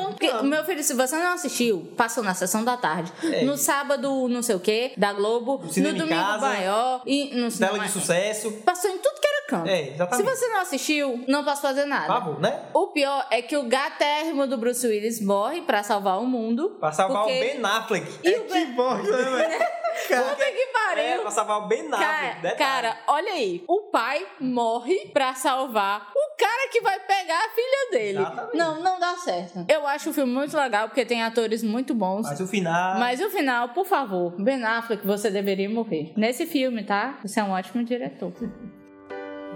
[0.00, 0.10] Armagedon.
[0.12, 0.42] Porque, Não.
[0.44, 3.12] meu filho, se você não assistiu, passou na sessão da tarde.
[3.22, 3.44] É.
[3.44, 5.58] No sábado, não sei o quê, da Globo.
[5.64, 6.46] No, em domingo, casa.
[6.46, 7.02] maior.
[7.06, 8.52] E no Tela cinema- de sucesso.
[8.64, 9.68] Passou em tudo que era canto.
[9.68, 10.28] É, exatamente.
[10.30, 12.06] Se você não assistiu, não posso fazer nada.
[12.06, 12.62] Favor, né?
[12.74, 16.76] O pior é que o gatérrimo do Bruce Willis morre pra salvar o mundo.
[16.80, 18.06] Pra salvar porque- o Ben Affleck.
[18.24, 18.72] E É o que Ben...
[18.72, 19.04] bosta,
[20.08, 20.24] velho?
[20.24, 21.04] Puta que pariu!
[21.04, 23.64] É, pra salvar o Ben Cara, cara, olha aí.
[23.68, 28.18] O pai morre pra salvar o cara que vai pegar a filha dele.
[28.18, 28.56] Exatamente.
[28.56, 29.64] Não, não dá certo.
[29.68, 32.22] Eu acho o filme muito legal porque tem atores muito bons.
[32.22, 32.98] Mas o final.
[32.98, 36.12] Mas o final, por favor, Ben Affleck, você deveria morrer.
[36.16, 37.18] Nesse filme, tá?
[37.22, 38.32] Você é um ótimo diretor.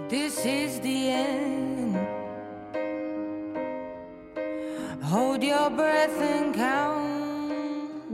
[0.07, 1.97] This is the end.
[5.03, 7.28] Hold your breath and count.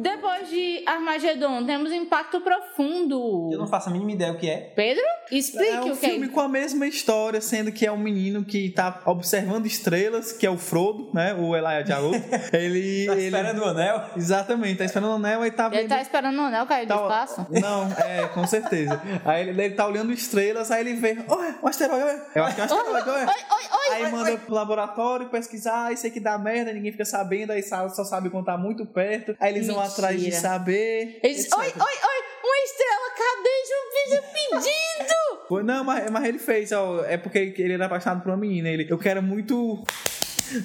[0.05, 3.49] Depois de Armagedon, temos Impacto Profundo.
[3.51, 4.57] Eu não faço a mínima ideia o que é.
[4.75, 6.29] Pedro, explique É um o que filme é.
[6.29, 10.49] com a mesma história, sendo que é um menino que tá observando estrelas, que é
[10.49, 11.33] o Frodo, né?
[11.33, 12.23] O Elijah Jawood.
[12.53, 14.01] ele, Tá ele esperando o anel.
[14.15, 15.79] Exatamente, tá esperando o anel e tá vendo...
[15.79, 17.47] Ele tá esperando o anel cair do tá- espaço?
[17.59, 19.01] Não, é, com certeza.
[19.25, 22.21] Aí ele, ele tá olhando estrelas, aí ele vê, olha, um asteroide, olha.
[22.35, 23.25] Eu acho que é um asteroide, olha.
[23.25, 24.37] Oi, oi, oi, Aí oi, manda oi.
[24.37, 28.57] pro laboratório pesquisar, isso aqui dá merda, ninguém fica sabendo, aí só, sabe quando tá
[28.57, 29.35] muito perto.
[29.39, 29.94] Aí eles vão Mentira.
[29.95, 31.19] Atrás de saber.
[31.23, 31.57] Ele diz, etc.
[31.57, 35.15] oi, oi, oi, uma estrela, cadê João pedindo?
[35.47, 38.69] Foi- Não, mas, mas ele fez, ó, é porque ele, era apaixonado por uma menina.
[38.69, 39.83] Ele, eu quero muito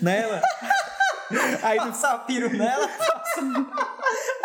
[0.00, 0.40] nela.
[1.62, 2.88] Aí, Passar piro nela.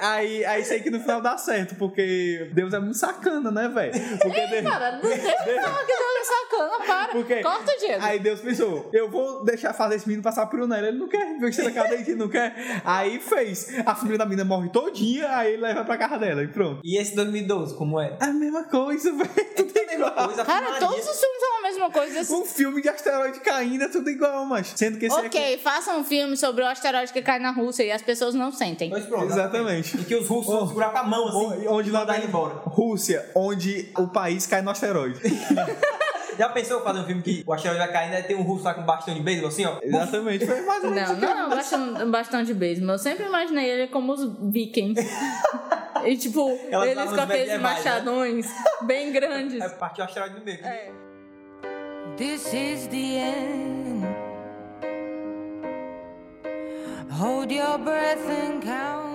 [0.00, 3.92] aí, aí sei que no final dá certo, porque Deus é muito sacana, né, velho?
[4.20, 7.12] Porque Deus- Cara, não deixa eu falar que Deus é sacana, para.
[7.12, 8.04] Porque Corta, Diego.
[8.04, 10.88] Aí Deus pensou, eu vou deixar fazer esse menino passar por um nela.
[10.88, 12.54] Ele não quer, viu que você cadente, ele não quer.
[12.84, 13.68] Aí fez.
[13.86, 16.80] A família da menina morre todinha, aí ele leva pra casa dela e pronto.
[16.84, 18.16] E esse 2012, como é?
[18.20, 19.30] É a mesma coisa, velho.
[19.56, 20.26] Tudo igual.
[20.26, 22.34] Coisa Cara, todos os filmes são a mesma coisa.
[22.34, 26.04] Um filme de asteroide caindo é tudo igual, mas sendo que esse Ok, façam um
[26.04, 28.90] filme sobre o asteroide que cai na Rússia e as pessoas não sentem.
[28.90, 29.26] Pois pronto.
[29.44, 29.96] Exatamente.
[30.00, 31.66] E que os russos vão segurar com a mão assim.
[31.68, 32.54] Onde, e mandar da ele embora.
[32.64, 35.20] Rússia, onde o país cai no asteroide.
[36.36, 38.74] Já pensou fazer um filme que o asteroide vai caindo e tem um russo lá
[38.74, 39.78] com um bastão de beisebol assim, ó?
[39.80, 40.44] Exatamente.
[40.44, 42.94] Foi mais ou menos Não, que não, bastão, bastão de beisebol.
[42.94, 45.00] Eu sempre imaginei ele como os vikings.
[46.04, 47.58] E tipo, Aquelas eles com aqueles né?
[47.58, 48.46] machadões
[48.82, 49.58] bem grandes.
[49.58, 50.58] Aí partiu o asteroide no meio.
[50.62, 50.90] É.
[52.18, 54.04] This is the end.
[57.10, 59.13] Hold your breath and count.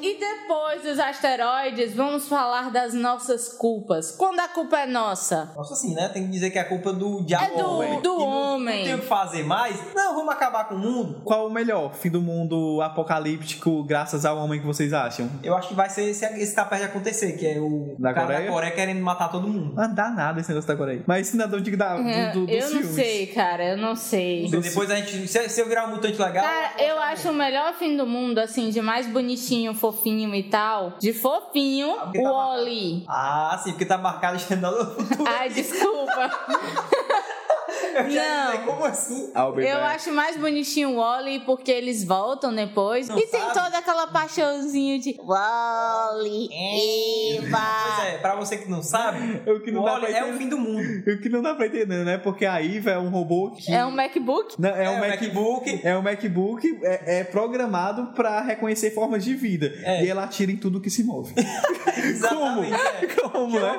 [0.00, 4.12] E depois dos asteroides, vamos falar das nossas culpas.
[4.12, 5.52] Quando a culpa é nossa?
[5.56, 6.08] Nossa, assim, né?
[6.08, 7.44] Tem que dizer que é culpa do diabo.
[7.44, 8.78] É do- homem, do não- homem.
[8.78, 9.76] Não tem o que fazer mais.
[9.94, 11.20] Não, vamos acabar com o mundo.
[11.24, 15.28] Qual o melhor fim do mundo apocalíptico graças ao homem que vocês acham?
[15.42, 18.12] Eu acho que vai ser esse, esse tá perto de acontecer, que é o Da
[18.12, 18.46] cara Coreia?
[18.46, 19.74] da Coreia querendo matar todo mundo.
[19.74, 21.02] Não dá nada esse negócio da Coreia.
[21.06, 22.02] Mas se nada eu digo da, do,
[22.40, 22.94] do, dos eu não filmes.
[22.94, 24.46] sei, cara, eu não sei.
[24.46, 25.28] E depois a gente.
[25.28, 26.44] Se, se eu virar um mutante legal.
[26.44, 30.94] Cara, eu acho o melhor fim do mundo, assim, de mais bonitinho, fofinho e tal.
[30.98, 33.04] De fofinho, porque o tá mar- Oli.
[33.08, 35.24] Ah, sim, porque tá marcado Janela do futuro.
[35.28, 36.30] Ai, desculpa.
[37.92, 38.64] Não.
[38.64, 39.32] como assim?
[39.34, 43.08] Eu acho mais bonitinho o Wally porque eles voltam depois.
[43.08, 43.54] Não e tem sabe?
[43.54, 48.06] toda aquela paixãozinha de Wally, Pois Eva.
[48.06, 50.48] é, pra você que não sabe, O que não dá Wally pra é o fim
[50.48, 50.80] do mundo.
[51.06, 52.18] O que não dá pra entender, né?
[52.18, 53.72] Porque a Eva é um robô que.
[53.72, 54.54] É um MacBook?
[54.60, 55.80] Não, é, É um MacBook.
[55.84, 59.72] É um MacBook é, é programado pra reconhecer formas de vida.
[59.82, 60.04] É.
[60.04, 61.34] E ela atira em tudo que se move.
[61.96, 62.72] Exatamente.
[62.74, 63.06] é.
[63.20, 63.78] Como, Chegou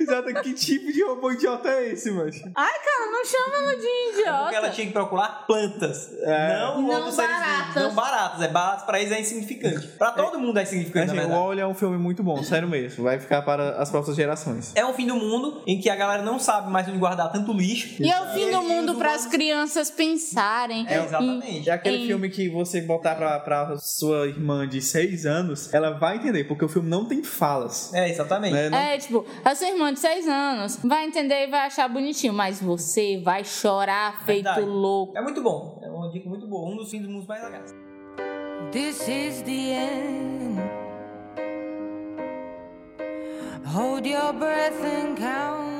[0.00, 2.30] Exato, que tipo de robô idiota é esse, mano?
[2.54, 4.70] Ai, cara, não chama ela de Porque ela idiota.
[4.70, 6.12] tinha que procurar plantas.
[6.20, 6.58] É.
[6.60, 7.66] Não, Não outros seres baratas.
[7.74, 7.82] vivos.
[7.82, 8.42] Não baratas.
[8.42, 9.86] É barato pra eles é insignificante.
[9.98, 11.30] Pra todo mundo é insignificante, na o.
[11.30, 13.04] Wall é um filme muito bom, sério mesmo.
[13.04, 14.72] Vai ficar para as próximas gerações.
[14.74, 17.52] É um fim do mundo em que a galera não sabe mais onde guardar tanto
[17.52, 18.02] lixo.
[18.02, 20.86] E é o fim do mundo para as crianças pensarem.
[20.88, 21.68] É, exatamente.
[21.68, 25.90] É aquele Em- filme que você botar pra, pra sua irmã de 6 anos, ela
[25.98, 27.92] vai entender, porque o filme não tem falas.
[27.94, 28.52] É, exatamente.
[28.52, 28.68] Né?
[28.70, 32.32] Não- É, tipo, a sua irmã de 6 anos vai entender e vai achar bonitinho,
[32.32, 32.89] mas você
[33.22, 34.66] vai chorar feito Verdade.
[34.66, 35.16] louco.
[35.16, 35.78] É muito bom.
[35.82, 36.68] É uma dica muito boa.
[36.70, 37.74] Um dos mundo mais legais.
[38.72, 40.60] This is the end.
[43.66, 45.79] Hold your breath and count.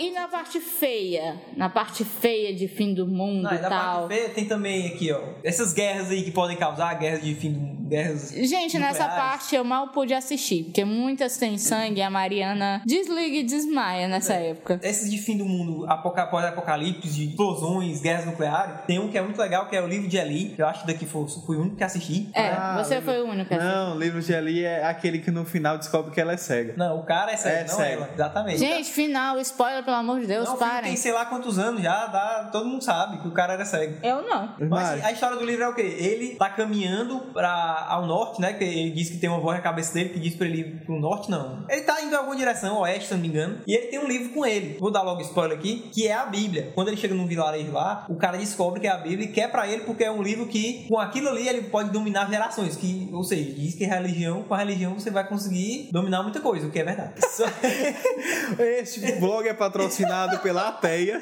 [0.00, 1.36] E na parte feia?
[1.56, 4.08] Na parte feia de fim do mundo Não, e e na tal.
[4.08, 5.20] parte feia tem também aqui, ó.
[5.44, 7.80] Essas guerras aí que podem causar, guerras de fim do mundo.
[7.90, 8.30] Guerras.
[8.30, 9.14] Gente, nessa nucleares.
[9.16, 14.06] parte eu mal pude assistir, porque muitas têm sangue e a Mariana desliga e desmaia
[14.06, 14.78] nessa época.
[14.82, 19.22] Esses de fim do mundo, apoca- pós-apocalipse, de explosões, guerras nucleares, tem um que é
[19.22, 21.56] muito legal, que é o livro de Eli, que eu acho que daqui foi, fui
[21.56, 22.30] o único que assisti.
[22.32, 23.52] É, Ah, você foi o único.
[23.52, 23.64] assim.
[23.64, 26.74] Não, o livro de Ali é aquele que no final descobre que ela é cega.
[26.76, 28.02] Não, o cara é cego, É não cego.
[28.04, 28.10] ela.
[28.14, 28.58] Exatamente.
[28.58, 30.90] Gente, final, spoiler, pelo amor de Deus, não, parem.
[30.90, 33.98] tem sei lá quantos anos já, dá, todo mundo sabe que o cara era cego.
[34.04, 34.54] Eu não.
[34.68, 35.96] Mas assim, a história do livro é o quê?
[35.98, 38.52] Ele tá caminhando pra, ao norte, né?
[38.52, 40.84] Que ele diz que tem uma voz na cabeça dele que diz pra ele ir
[40.84, 41.64] pro norte, não.
[41.68, 43.58] Ele tá indo em alguma direção, oeste, se não me engano.
[43.66, 44.78] E ele tem um livro com ele.
[44.78, 46.70] Vou dar logo spoiler aqui, que é a Bíblia.
[46.74, 49.50] Quando ele chega num vilarejo lá, o cara descobre que é a Bíblia e quer
[49.50, 52.76] pra ele porque é um livro que, com aquilo ali, ele pode dominar gerações.
[52.76, 56.68] Que, ou seja, diz que religião, com a religião você vai conseguir dominar muita coisa,
[56.68, 57.14] o que é verdade.
[58.58, 59.79] Este blog é patrocinado
[60.38, 61.20] pela Ateia.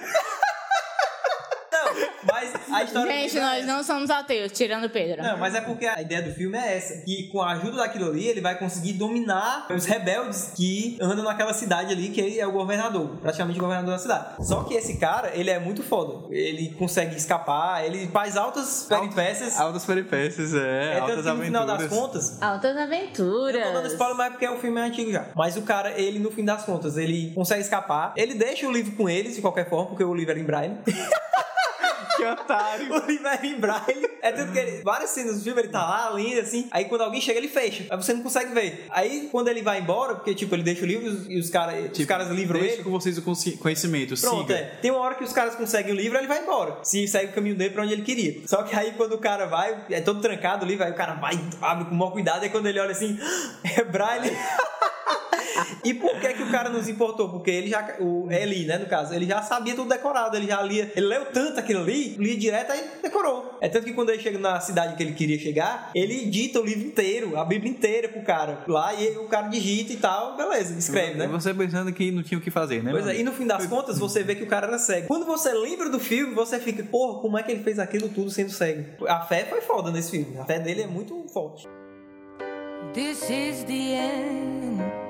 [1.73, 1.95] não,
[2.25, 2.38] mas
[2.73, 3.67] a história Gente, é nós essa.
[3.67, 5.23] não somos ateus, tirando o Pedro.
[5.23, 7.03] Não, mas é porque a ideia do filme é essa.
[7.05, 11.53] Que com a ajuda daquilo ali, ele vai conseguir dominar os rebeldes que andam naquela
[11.55, 13.17] cidade ali, que ele é o governador.
[13.21, 14.47] Praticamente o governador da cidade.
[14.47, 16.27] Só que esse cara, ele é muito foda.
[16.31, 19.59] Ele consegue escapar, ele faz altas peripécias.
[19.59, 20.95] Altas peripécias, é.
[20.95, 21.99] É tanto altas que no final das aventuras.
[22.01, 23.67] contas, Altas eu aventuras.
[23.67, 25.27] tô dando spoiler mais porque o filme é antigo já.
[25.35, 28.13] Mas o cara, ele no fim das contas, ele consegue escapar.
[28.17, 30.77] Ele deixa o livro com eles, de qualquer forma, porque o livro era em braille.
[32.19, 32.89] Que otário.
[32.99, 34.09] O livro é em braille.
[34.21, 36.69] É tanto que ele, várias cenas do filme ele tá lá, lindo, assim.
[36.71, 37.87] Aí quando alguém chega, ele fecha.
[37.91, 38.87] Aí você não consegue ver.
[38.91, 42.05] Aí quando ele vai embora, porque tipo, ele deixa o livro e os- cara, os
[42.05, 42.83] caras livram ele.
[42.83, 43.23] com vocês o
[43.59, 44.55] conhecimento, Pronto, siga.
[44.55, 44.63] é.
[44.83, 46.79] Tem uma hora que os caras conseguem o livro, ele vai embora.
[46.83, 48.43] Se segue o caminho dele pra onde ele queria.
[48.47, 51.15] Só que aí quando o cara vai, é todo trancado o livro, aí o cara
[51.15, 53.19] vai, abre com o maior cuidado, aí quando ele olha assim,
[53.77, 54.31] é braille.
[55.85, 57.29] E por que que o cara nos importou?
[57.29, 60.61] Porque ele já, o Eli, né, no caso, ele já sabia tudo decorado, ele já
[60.63, 63.59] lia, ele leu tanto aquilo ali, lia direto aí decorou.
[63.61, 66.65] É tanto que quando ele chega na cidade que ele queria chegar, ele dita o
[66.65, 68.65] livro inteiro, a Bíblia inteira pro cara.
[68.67, 71.25] Lá e o cara digita e tal, beleza, escreve, né?
[71.25, 72.91] E você pensando que não tinha o que fazer, né?
[72.91, 73.21] Pois é, mano?
[73.21, 75.07] e no fim das contas você vê que o cara era cego.
[75.07, 78.31] Quando você lembra do filme, você fica, porra, como é que ele fez aquilo tudo
[78.31, 79.07] sendo cego?
[79.07, 80.39] A fé foi foda nesse filme.
[80.39, 81.67] A fé dele é muito forte.
[82.95, 85.08] This is the end.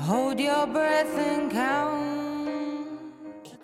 [0.00, 2.19] Hold your breath and count.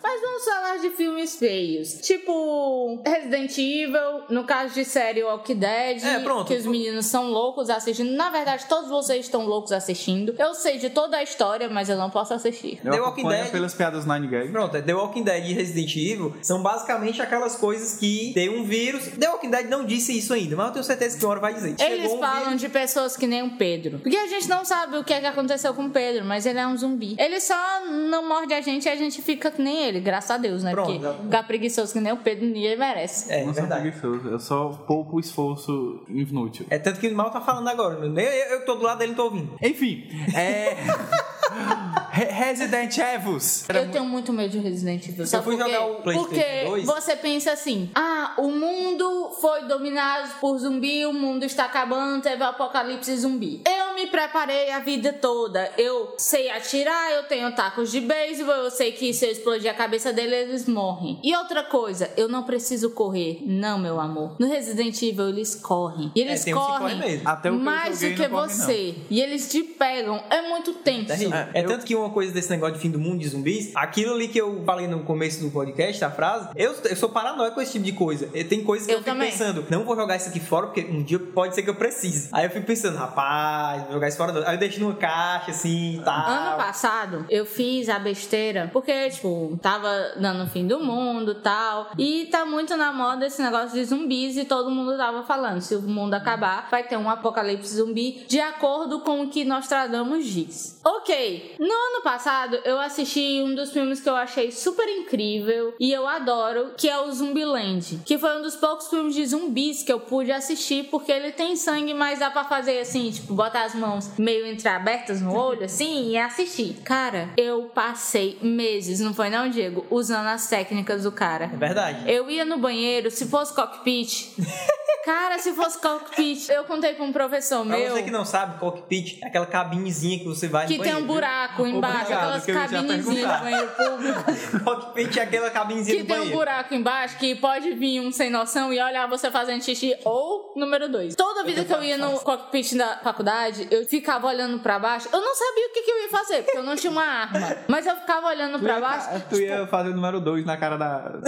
[0.09, 1.95] Mas vamos falar de filmes feios.
[1.95, 6.47] Tipo Resident Evil, no caso de série Walking Dead, É, pronto.
[6.47, 8.13] que os meninos são loucos assistindo.
[8.13, 10.33] Na verdade, todos vocês estão loucos assistindo.
[10.39, 12.79] Eu sei de toda a história, mas eu não posso assistir.
[12.85, 14.53] Eu The Walking Dead- pelas piadas Nine Gag.
[14.53, 18.63] Pronto, é The Walking Dead e Resident Evil são basicamente aquelas coisas que tem um
[18.65, 19.09] vírus.
[19.19, 21.53] The Walking Dead não disse isso ainda, mas eu tenho certeza que uma hora vai
[21.55, 21.75] dizer.
[21.81, 23.99] Eles um falam vírus- de pessoas que nem o Pedro.
[23.99, 26.61] Porque a gente não sabe o que, é que aconteceu com o Pedro, mas ele
[26.61, 27.17] é um zumbi.
[27.19, 27.57] Ele só
[27.91, 30.71] não morde a gente e a gente fica que nem ele, graças a Deus, né?
[30.73, 33.33] Pronto, Porque já- ficar preguiçoso que nem o Pedro ninguém merece.
[33.33, 33.83] É, não sou verdade.
[33.83, 36.67] preguiçoso, eu só poupo esforço inútil.
[36.71, 38.09] É tanto que o mal tá falando agora.
[38.09, 39.57] Nem eu, eu que tô do lado dele não tô ouvindo.
[39.63, 40.77] Enfim, é.
[42.17, 43.39] Re- Resident Evil.
[43.75, 45.25] Eu tenho muito medo de Resident Evil.
[45.27, 45.63] Por quê?
[45.63, 46.85] jogar o PlayStation Porque 2.
[46.87, 52.43] você pensa assim: ah, o mundo foi dominado por zumbi, o mundo está acabando, teve
[52.43, 53.63] o apocalipse zumbi.
[53.67, 55.71] Eu me preparei a vida toda.
[55.77, 59.75] Eu sei atirar, eu tenho tacos de beisebol, eu sei que se eu explodir a
[59.75, 61.19] cabeça dele, eles morrem.
[61.23, 63.43] E outra coisa, eu não preciso correr.
[63.45, 64.37] Não, meu amor.
[64.39, 66.11] No Resident Evil, eles correm.
[66.15, 67.29] E eles É, correm correm mesmo.
[67.29, 68.65] Até o que eu mais joguei do que não corre, não.
[68.67, 68.95] você.
[69.11, 70.23] E eles te pegam.
[70.31, 71.13] É muito tenso.
[71.13, 74.15] É, É, tanto que uma coisa desse negócio de fim do mundo de zumbis, aquilo
[74.15, 77.61] ali que eu falei no começo do podcast, a frase, eu, eu sou paranoico com
[77.61, 78.27] esse tipo de coisa.
[78.49, 81.03] Tem coisas que eu, Eu fico pensando, não vou jogar isso aqui fora, porque um
[81.03, 82.29] dia pode ser que eu precise.
[82.33, 84.49] Aí eu fico pensando, rapaz, vou jogar isso fora.
[84.49, 86.29] Aí eu deixo numa caixa assim e tal.
[86.29, 91.91] Ano passado, eu fiz a besteira, porque, tipo, tava dando fim do mundo e tal.
[91.99, 95.61] E tá muito na moda esse negócio de zumbis e todo mundo tava falando.
[95.61, 100.25] Se o mundo acabar, vai ter um apocalipse zumbi de acordo com o que Nostradamus
[100.27, 100.81] diz.
[100.85, 105.93] Ok, no ano passado eu assisti um dos filmes que eu achei super incrível e
[105.93, 108.01] eu adoro, que é o Zumbiland.
[108.05, 111.57] Que foi um dos poucos filmes de zumbis que eu pude assistir, porque ele tem
[111.57, 116.11] sangue, mas dá pra fazer assim, tipo, botar as mãos meio entreabertas no olho, assim,
[116.11, 116.75] e assistir.
[116.85, 119.87] Cara, eu passei meses, não foi não, Diego?
[119.91, 121.51] Usando as técnicas do cara.
[121.53, 122.11] É verdade.
[122.11, 124.35] Eu ia no banheiro, se fosse cockpit.
[125.07, 128.59] Cara, se fosse cockpit, eu contei pra um professor Pra meu você que não sabe,
[128.59, 132.45] cockpit é aquela cabinezinha que você vai que tem um banheiro, buraco embaixo, Obrigado, aquelas
[132.47, 133.41] que eu cabinezinhas perguntar.
[133.43, 134.65] banheiro público.
[134.65, 138.31] Cockpit é aquela cabinezinha Que do tem um buraco embaixo que pode vir um sem
[138.31, 139.97] noção e olhar você fazendo xixi.
[140.05, 141.15] Ou número dois.
[141.15, 145.09] Toda vida que eu ia no cockpit da faculdade, eu ficava olhando pra baixo.
[145.13, 147.57] Eu não sabia o que, que eu ia fazer, porque eu não tinha uma arma.
[147.69, 149.09] Mas eu ficava olhando pra baixo.
[149.31, 151.13] Tu ia fazer o número 2 na cara da.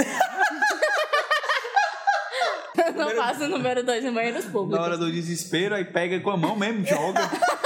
[2.87, 4.85] Eu não faço número dois em banheiros Na públicos.
[4.85, 7.21] hora do desespero, aí pega com a mão mesmo, joga.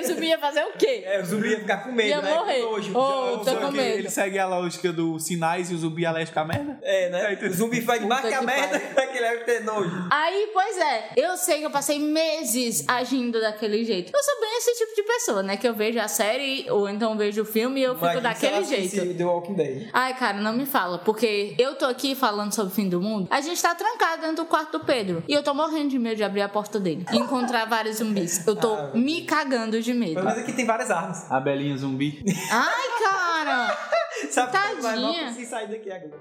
[0.00, 1.02] O zumbi ia fazer o quê?
[1.04, 2.34] É, o zumbi ia ficar com medo, Ia né?
[2.34, 2.60] morrer.
[2.62, 2.92] Com nojo.
[2.98, 3.98] Oh, tô com medo.
[3.98, 6.78] ele segue a lógica dos sinais e o zumbi alérgico à merda.
[6.82, 7.38] É, né?
[7.42, 10.08] O zumbi faz mais que a merda, que ele deve ter nojo.
[10.10, 14.12] Aí, pois é, eu sei que eu passei meses agindo daquele jeito.
[14.14, 15.56] Eu sou bem esse tipo de pessoa, né?
[15.56, 19.14] Que eu vejo a série ou então vejo o filme e eu fico daquele jeito.
[19.14, 19.88] The Walking Dead.
[19.92, 23.28] Ai, cara, não me fala, porque eu tô aqui falando sobre o fim do mundo.
[23.30, 25.22] A gente tá trancado dentro do quarto do Pedro.
[25.28, 28.46] E eu tô morrendo de medo de abrir a porta dele e encontrar vários zumbis.
[28.46, 30.14] Eu tô Ah, me cagando de medo.
[30.14, 31.30] Pelo menos aqui tem várias armas.
[31.30, 32.22] A belinha zumbi.
[32.50, 33.76] Ai, cara!
[34.30, 35.26] Sabe como vai mal Tadinha.
[35.28, 36.20] conseguir sair daqui agora.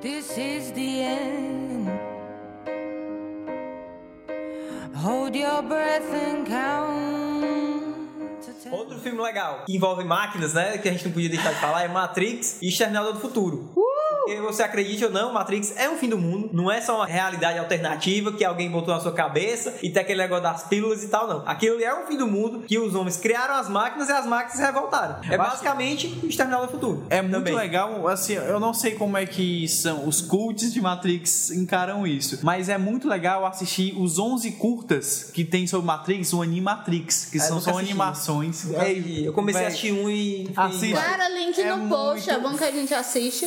[0.00, 1.90] This is the end.
[4.96, 7.10] Hold your breath and count.
[8.70, 10.78] Outro filme legal que envolve máquinas, né?
[10.78, 13.70] Que a gente não podia deixar de falar é Matrix e Exterminador do Futuro.
[13.74, 13.89] Porque
[14.40, 16.50] você acredite ou não, Matrix é um fim do mundo.
[16.52, 20.20] Não é só uma realidade alternativa que alguém botou na sua cabeça e tem aquele
[20.22, 21.42] negócio das pílulas e tal, não.
[21.46, 24.26] Aquilo ali é um fim do mundo que os homens criaram as máquinas e as
[24.26, 25.16] máquinas se revoltaram.
[25.30, 27.06] É basicamente o Exterminador do Futuro.
[27.10, 27.54] É muito Também.
[27.54, 32.38] legal, assim, eu não sei como é que são os cults de Matrix encaram isso,
[32.42, 37.38] mas é muito legal assistir os 11 curtas que tem sobre Matrix, o Animatrix, que
[37.38, 37.90] eu são só assisti.
[37.90, 38.64] animações.
[38.70, 39.24] Eu assisti.
[39.24, 40.50] Eu comecei a assistir um e.
[40.56, 40.92] Assiste.
[40.94, 43.46] Cara, link É no post, é bom que a gente assiste.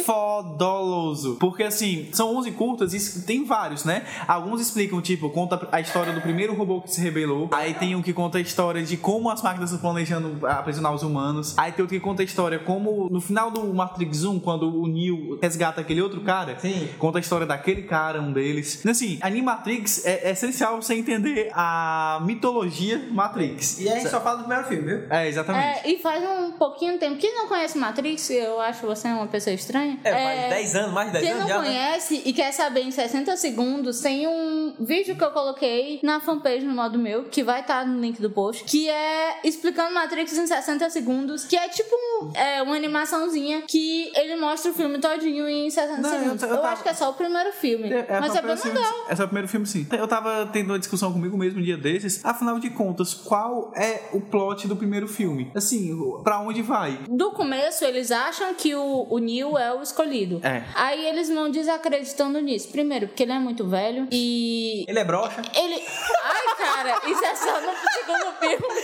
[1.39, 4.05] Porque assim, são 11 curtas e tem vários, né?
[4.28, 7.49] Alguns explicam, tipo, conta a história do primeiro robô que se rebelou.
[7.51, 11.03] Aí tem um que conta a história de como as máquinas estão planejando aprisionar os
[11.03, 11.57] humanos.
[11.57, 14.88] Aí tem outro que conta a história como no final do Matrix 1, quando o
[14.88, 16.89] Neo resgata aquele outro cara, Sim.
[16.97, 18.86] conta a história daquele cara, um deles.
[18.86, 23.80] Assim, Animatrix é, é essencial você entender a mitologia Matrix.
[23.80, 25.07] E a gente só fala do primeiro filme, viu?
[25.09, 25.88] É, exatamente.
[25.88, 27.17] É, e faz um pouquinho de tempo.
[27.17, 29.99] Quem não conhece Matrix, eu acho você uma pessoa estranha.
[30.03, 31.67] É, faz 10 anos, mais de 10 Quem anos não já, né?
[31.67, 36.65] conhece e quer saber em 60 segundos, tem um vídeo que eu coloquei na fanpage
[36.65, 40.47] no modo meu, que vai estar no link do post, que é explicando Matrix em
[40.47, 45.47] 60 segundos, que é tipo um- é, uma animaçãozinha que ele mostra o filme todinho
[45.47, 46.43] em 60 Não, eu- segundos.
[46.43, 48.47] eu Eu, tava- acho que é só o primeiro filme, É, mas só é o
[48.47, 48.93] bem primeiro filme, legal.
[48.93, 49.03] sim.
[49.09, 49.87] É só o primeiro filme, sim.
[49.91, 52.23] Eu tava tendo uma discussão comigo mesmo um dia desses.
[52.23, 55.51] Afinal de contas, qual é o plot do primeiro filme?
[55.55, 56.99] Assim, pra onde vai?
[57.09, 60.39] Do começo, eles acham que o, o Neo é o escolhido.
[60.43, 60.61] É.
[60.75, 62.69] Aí eles vão desacreditando nisso.
[62.69, 65.41] Primeiro, porque ele é muito velho e Ele é broxa.
[65.55, 65.75] Ele.
[66.23, 68.83] Ai, cara, isso é só no segundo filme.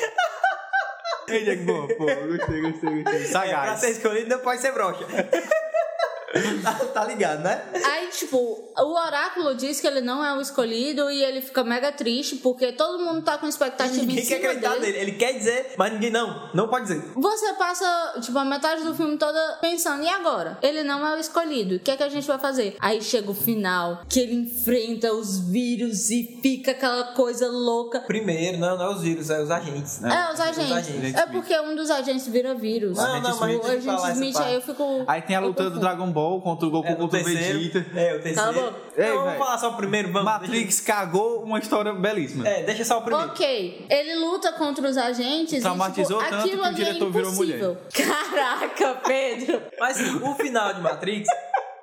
[1.28, 2.06] Ele é boa, pô.
[2.06, 3.00] Gostei, gostei, gostei.
[3.02, 3.80] É, pra Sagaz.
[3.82, 5.06] ser escolhido não pode ser broxa.
[6.64, 7.62] tá, tá ligado, né?
[7.86, 8.38] Aí, tipo,
[8.78, 12.72] o oráculo diz que ele não é o escolhido e ele fica mega triste porque
[12.72, 14.86] todo mundo tá com expectativa em Ninguém quer cima acreditar dele.
[14.86, 14.98] nele.
[15.00, 16.50] Ele quer dizer, mas ninguém não.
[16.54, 17.02] Não pode dizer.
[17.16, 20.58] Você passa, tipo, a metade do filme toda pensando, e agora?
[20.62, 22.76] Ele não é o escolhido, o que é que a gente vai fazer?
[22.80, 28.02] Aí chega o final, que ele enfrenta os vírus e fica aquela coisa louca.
[28.02, 30.04] Primeiro, não, não é os vírus, é os agentes.
[30.04, 30.72] É, os agentes.
[30.72, 31.16] agentes.
[31.16, 32.98] É porque um dos agentes vira vírus.
[32.98, 35.04] Não, não, mas o agente Smith, aí eu fico.
[35.08, 35.80] Aí tem a luta do.
[35.80, 37.24] Dragon Ball contra o Goku É, contra o.
[37.24, 37.86] Vegeta.
[37.96, 38.54] É, o terceiro.
[38.54, 38.80] Cala a boca.
[38.98, 40.32] Ei, Não, vamos falar só o primeiro, vamos.
[40.32, 42.44] Matrix cagou uma história belíssima.
[42.44, 42.60] Deixa...
[42.60, 43.30] É, deixa só o primeiro.
[43.30, 46.86] Ok, ele luta contra os agentes Traumatizou e, tipo, tanto aquilo que o ali é
[46.86, 47.78] diretor virou impossível.
[47.94, 49.62] Caraca, Pedro.
[49.80, 51.28] Mas o final de Matrix,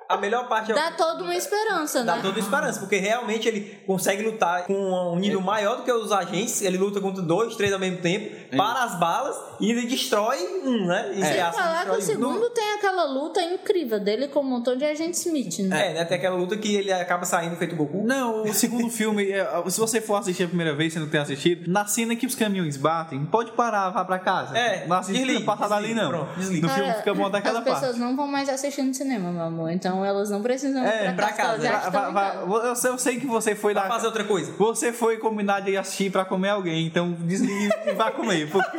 [0.09, 2.21] a melhor parte é Dá toda uma esperança, Dá né?
[2.21, 6.61] toda esperança, porque realmente ele consegue lutar com um nível maior do que os agentes.
[6.61, 10.85] Ele luta contra dois, três ao mesmo tempo, para as balas e ele destrói um,
[10.87, 11.09] né?
[11.11, 12.21] Entre Sem aspas, falar que o destrói um.
[12.31, 15.91] segundo tem aquela luta incrível dele com um montão de agente Smith, né?
[15.91, 16.05] É, né?
[16.05, 18.03] Tem aquela luta que ele acaba saindo feito Goku.
[18.05, 21.19] Não, o segundo filme, é, se você for assistir a primeira vez, você não tem
[21.19, 24.57] assistido, na cena que os caminhões batem, pode parar, vá pra casa.
[24.57, 26.09] É, não assiste desliga, passar dali desliga, não.
[26.09, 26.67] pronto, desliga.
[26.67, 27.99] No filme fica bom daquela As pessoas parte.
[27.99, 29.69] não vão mais assistir no cinema, meu amor.
[29.71, 31.69] Então elas não precisam É, ir pra pra casa.
[31.69, 31.89] casa.
[31.91, 33.87] Vai- vai- vai- eu, sei, eu sei que você foi Pra lá.
[33.89, 34.51] fazer outra coisa.
[34.57, 38.49] Você foi combinar de assistir pra comer alguém, então desligue e vá comer.
[38.51, 38.77] Porque...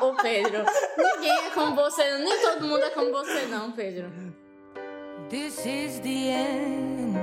[0.00, 0.64] Ô, Pedro,
[0.98, 4.10] ninguém é como você, nem todo mundo é como você, não, Pedro.
[5.30, 7.18] This is the end.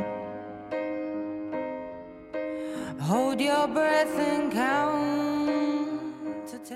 [3.01, 5.19] Hold your breath and count.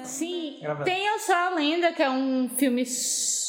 [0.06, 0.86] Sim, Gravando.
[0.86, 2.86] tem Sou a Lenda, que é um filme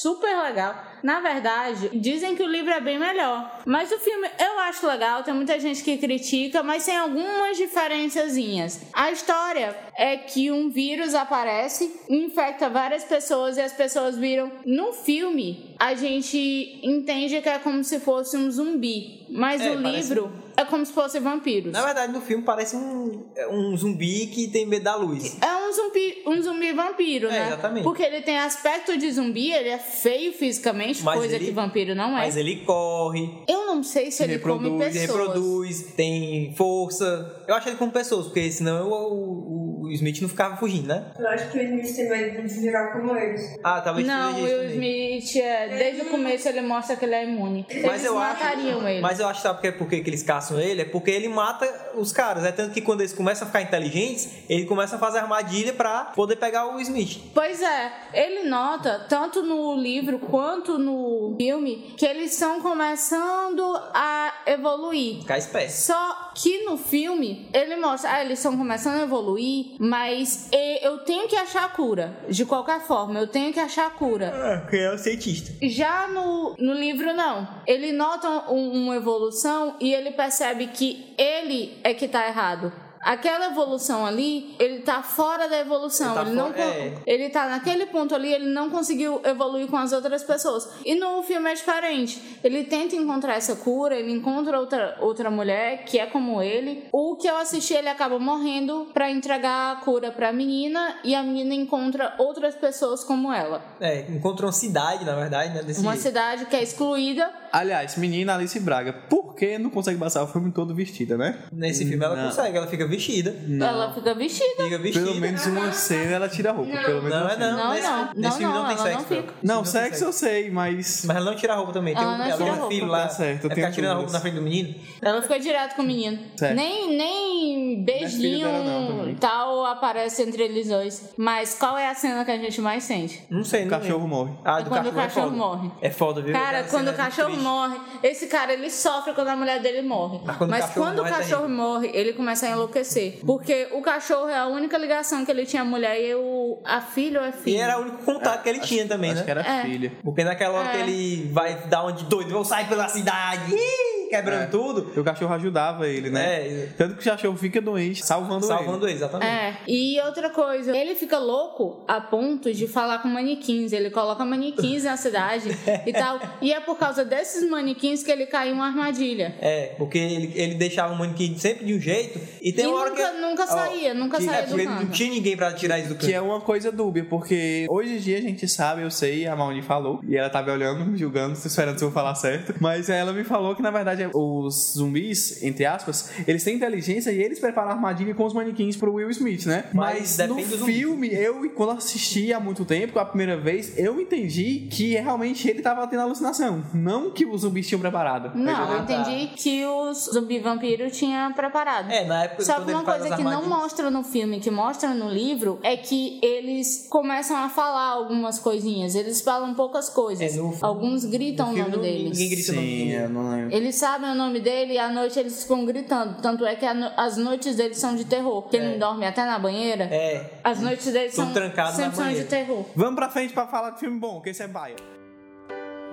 [0.04, 0.74] super legal.
[1.02, 3.60] Na verdade, dizem que o livro é bem melhor.
[3.64, 8.80] Mas o filme eu acho legal, tem muita gente que critica, mas tem algumas diferençazinhas.
[8.92, 14.50] A história é que um vírus aparece, infecta várias pessoas e as pessoas viram.
[14.66, 19.24] No filme, a gente entende que é como se fosse um zumbi.
[19.30, 21.72] Mas É, o parece- livro é como se fosse vampiros.
[21.72, 25.36] Na verdade, no filme parece um, um zumbi que tem medo da luz.
[25.42, 27.46] É um zumbi, um zumbi vampiro, É, né?
[27.48, 27.84] exatamente.
[27.84, 31.94] Porque ele tem aspecto de zumbi, ele é feio fisicamente, Mas coisa ele- que vampiro
[31.94, 32.22] não é.
[32.22, 35.06] Mas ele corre, Eu não sei se ele come reproduz, pessoas.
[35.28, 37.42] reproduz, tem força.
[37.48, 41.12] Eu acho ele como pessoas, porque senão o, o, o Smith não ficava fugindo, né?
[41.18, 43.42] Eu acho que o Smith tem medo de virar como eles.
[43.62, 44.70] Ah, talvez Não, o isso Will.
[44.70, 47.66] Smith, é, desde o começo ele mostra que ele é imune.
[47.68, 48.44] Mas Eles eu acho,
[48.88, 49.00] ele.
[49.00, 50.82] mas eu acho sabe por que, por que que eles caçam ele?
[50.82, 52.44] É porque ele mata os caras.
[52.44, 56.06] É tanto que quando eles começam a ficar inteligentes, ele começa a fazer armadilha pra
[56.14, 57.20] poder pegar o Smith.
[57.32, 63.62] Pois é, ele nota, tanto no livro quanto no filme, que eles estão começando
[63.94, 65.20] a evoluir.
[65.20, 65.72] Ficar esperto.
[65.72, 70.48] Só que no filme, ele mostra, ah, eles estão começando a evoluir, mas
[70.82, 72.18] eu tenho que achar a cura.
[72.28, 74.26] De qualquer forma, eu tenho que achar a cura.
[74.26, 75.52] É, porque é o cientista.
[75.62, 77.48] Já no, no livro, não.
[77.66, 80.33] Ele nota um- uma evolução e ele percebe
[80.68, 82.83] que ele é que tá errado.
[83.04, 86.12] Aquela evolução ali, ele tá fora da evolução.
[86.20, 86.92] Ele Ele, tá não, fora- con- é.
[87.06, 90.68] ele tá naquele ponto ali, ele não conseguiu evoluir com as outras pessoas.
[90.84, 92.38] E no filme é diferente.
[92.42, 96.84] Ele tenta encontrar essa cura, ele encontra outra, outra mulher que é como ele.
[96.92, 101.22] O que eu assisti, ele acaba morrendo pra entregar a cura pra menina e a
[101.22, 103.62] menina encontra outras pessoas como ela.
[103.80, 105.62] É, encontra uma cidade, na verdade, né?
[105.62, 106.02] Desse Uma jeito.
[106.04, 107.30] cidade que é excluída.
[107.52, 111.38] Aliás, menina Alice Braga, por que não consegue passar o filme todo vestida, né?
[111.52, 112.26] Nesse filme ela Não.
[112.28, 113.34] consegue, ela fica vestida.
[113.60, 114.64] Ela fica vestida.
[114.64, 115.06] Fica vestida.
[115.06, 116.70] Pelo menos uma cena ela tira a roupa.
[116.76, 117.56] Pelo menos Não, é não.
[117.56, 118.04] Não, nesse, não.
[118.04, 118.98] nesse Não, filme não, não, tem ela sexo.
[118.98, 119.34] não fica.
[119.42, 121.04] Não, filme sexo eu sei, mas.
[121.06, 121.94] Mas ela não tira a roupa também.
[121.94, 122.74] Ela tem, não ela tira a um roupa.
[122.74, 123.02] filho lá.
[123.04, 124.74] Tá certo, é ela tira a roupa na frente do menino.
[125.02, 126.18] Ela fica direto com o menino.
[126.36, 126.54] Certo.
[126.56, 129.14] Nem, nem beijinho dela não, também.
[129.16, 131.10] tal aparece entre eles dois.
[131.16, 133.22] Mas qual é a cena que a gente mais sente?
[133.30, 134.08] Não sei, O não cachorro lembro.
[134.16, 134.32] morre.
[134.44, 135.36] Ah, É do quando o cachorro, é cachorro foda.
[135.36, 135.70] morre.
[135.82, 136.32] É foda, viu?
[136.32, 140.20] Cara, quando o é cachorro morre, esse cara ele sofre quando a mulher dele morre.
[140.24, 142.83] Mas quando o cachorro quando o morre, é cachorro morre, ele começa a enlouquecer.
[143.26, 146.80] Porque o cachorro é a única ligação que ele tinha a mulher e o, a
[146.80, 147.60] filha ou é E filho.
[147.60, 149.24] era o único contato que ele tinha também, Acho né?
[149.24, 149.62] que era É.
[149.62, 149.92] filha.
[150.02, 150.72] Porque naquela hora É.
[150.72, 154.46] que ele vai dar onde doido, vou sair pela cidade, ih, quebrando É.
[154.46, 154.92] tudo.
[154.96, 156.46] E o cachorro ajudava ele, né?
[156.46, 159.28] É, Tanto que o cachorro fica doente, salvando, salvando ele, exatamente.
[159.30, 163.72] É, e outra coisa, ele fica louco a ponto de falar com manequins.
[163.72, 165.48] Ele coloca manequins na cidade
[165.86, 166.20] e tal.
[166.40, 169.34] E é por causa desses manequins que ele caiu em uma armadilha.
[169.40, 172.78] É, porque ele, ele deixava o manequim sempre de um jeito e tem E uma
[172.80, 173.20] hora nunca- que.
[173.20, 174.82] nunca saía, nunca que, saía é, do porque canto.
[174.84, 176.06] não tinha ninguém pra tirar isso do canto.
[176.06, 179.34] Que é uma coisa dúbia, porque hoje em dia a gente sabe, eu sei, a
[179.36, 183.12] Mauni falou, e ela tava olhando, me julgando, esperando se eu falar certo, mas ela
[183.12, 187.38] me falou que na verdade verdade, os zumbis, entre aspas, eles têm inteligência e eles
[187.38, 189.64] preparam a armadilha com os manequins pro Will Smith, né?
[189.72, 194.66] Mas Mas, no filme, eu, quando assisti há muito tempo, a primeira vez, eu entendi
[194.70, 196.64] que realmente ele tava tendo alucinação.
[196.74, 198.32] Não que os zumbis tinham preparado.
[198.36, 201.90] Não, eu entendi que os zumbi vampiro tinha preparado.
[201.90, 205.08] É, na época Só que uma coisa que não mostra no filme, que mostra no
[205.10, 208.94] livro, é que eles começam a falar algumas coisinhas.
[208.94, 210.34] Eles falam poucas coisas.
[210.34, 212.18] É, no- Alguns gritam o filme nome deles.
[212.18, 213.54] ninguém grita o nome Sim, não lembro.
[213.56, 216.22] Eles sabem o nome dele e à noite eles ficam gritando.
[216.22, 218.40] Tanto é que no- as noites deles são de terror.
[218.42, 219.84] Porque ele não dorme até na banheira.
[219.84, 222.64] É, As noites deles Tudo são trancado na sempre são de terror.
[222.74, 224.76] Vamos pra frente pra falar de filme bom, que esse é baia.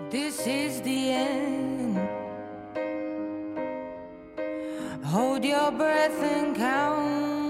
[0.10, 2.00] This is the end.
[5.14, 7.41] Hold your breath and count.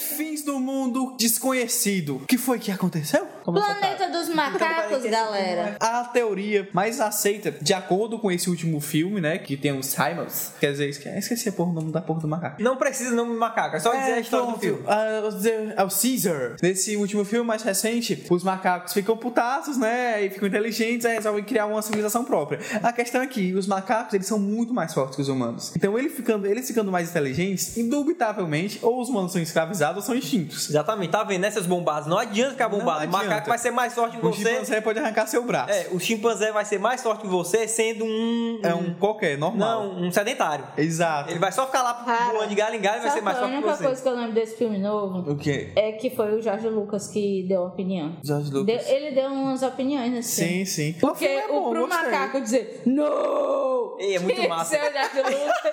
[0.00, 2.16] Fins do mundo desconhecido.
[2.16, 3.26] O que foi que aconteceu?
[3.44, 5.76] Como Planeta dos Macacos, galera.
[5.80, 9.38] A teoria mais aceita, de acordo com esse último filme, né?
[9.38, 10.52] Que tem os Simons.
[10.60, 12.62] Quer dizer, esque- esqueci a porra, o nome da porra do macaco.
[12.62, 14.82] não precisa nome de macaco, é só dizer a história do filme.
[14.86, 16.56] Ah, o é o Caesar.
[16.62, 20.24] Nesse último filme mais recente, os macacos ficam putaços, né?
[20.24, 22.58] E ficam inteligentes, aí resolvem criar uma civilização própria.
[22.82, 25.72] A questão é que os macacos, eles são muito mais fortes que os humanos.
[25.76, 30.14] Então, ele ficando, eles ficando mais inteligentes, indubitavelmente, ou os humanos são escravizados ou são
[30.14, 30.68] extintos.
[30.68, 32.08] Exatamente, tá vendo, né, seus bombados?
[32.08, 33.06] Não adianta ficar bombado.
[33.06, 34.42] O macaco vai ser mais forte que O você.
[34.50, 35.72] chimpanzé pode arrancar seu braço.
[35.72, 38.60] É, o chimpanzé vai ser mais forte que você sendo um.
[38.62, 39.84] É um qualquer, normal.
[39.84, 40.64] Não, um sedentário.
[40.76, 41.30] Exato.
[41.30, 43.36] Ele vai só ficar lá Cara, voando de galho em galho e vai ser mais
[43.36, 43.84] a forte que única você.
[43.84, 45.72] coisa que eu lembro desse filme novo O quê?
[45.76, 48.16] é que foi o Jorge Lucas que deu a opinião.
[48.22, 48.88] Jorge Deu- Lucas.
[48.88, 50.66] ele deu umas opiniões nesse filme.
[50.66, 50.98] Sim, sim.
[51.00, 52.04] Porque filme é bom, o pro gostei.
[52.10, 53.96] macaco dizer não!
[53.98, 54.76] Ei, é muito massa.
[54.76, 55.72] Ser o Jorge Lucas.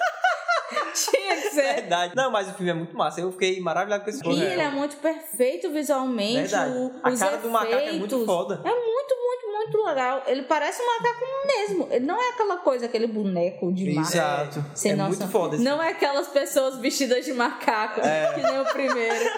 [1.35, 1.73] Tinha que ser.
[1.75, 2.13] Verdade.
[2.15, 3.21] Não, mas o filme é muito massa.
[3.21, 4.41] Eu fiquei maravilhado com esse E filme.
[4.41, 6.41] ele é muito perfeito visualmente.
[6.49, 6.77] Verdade.
[6.77, 8.25] o- A os cara do macaco é muito efeitos.
[8.25, 8.61] foda.
[8.63, 10.23] É muito, muito, muito legal.
[10.27, 11.87] Ele parece um macaco mesmo.
[11.91, 14.13] Ele não é aquela coisa, aquele boneco de macaco.
[14.15, 14.65] Exato.
[14.73, 18.31] Sem É muito foda Não é aquelas pessoas vestidas de macaco, É.
[18.35, 19.29] que nem o primeiro.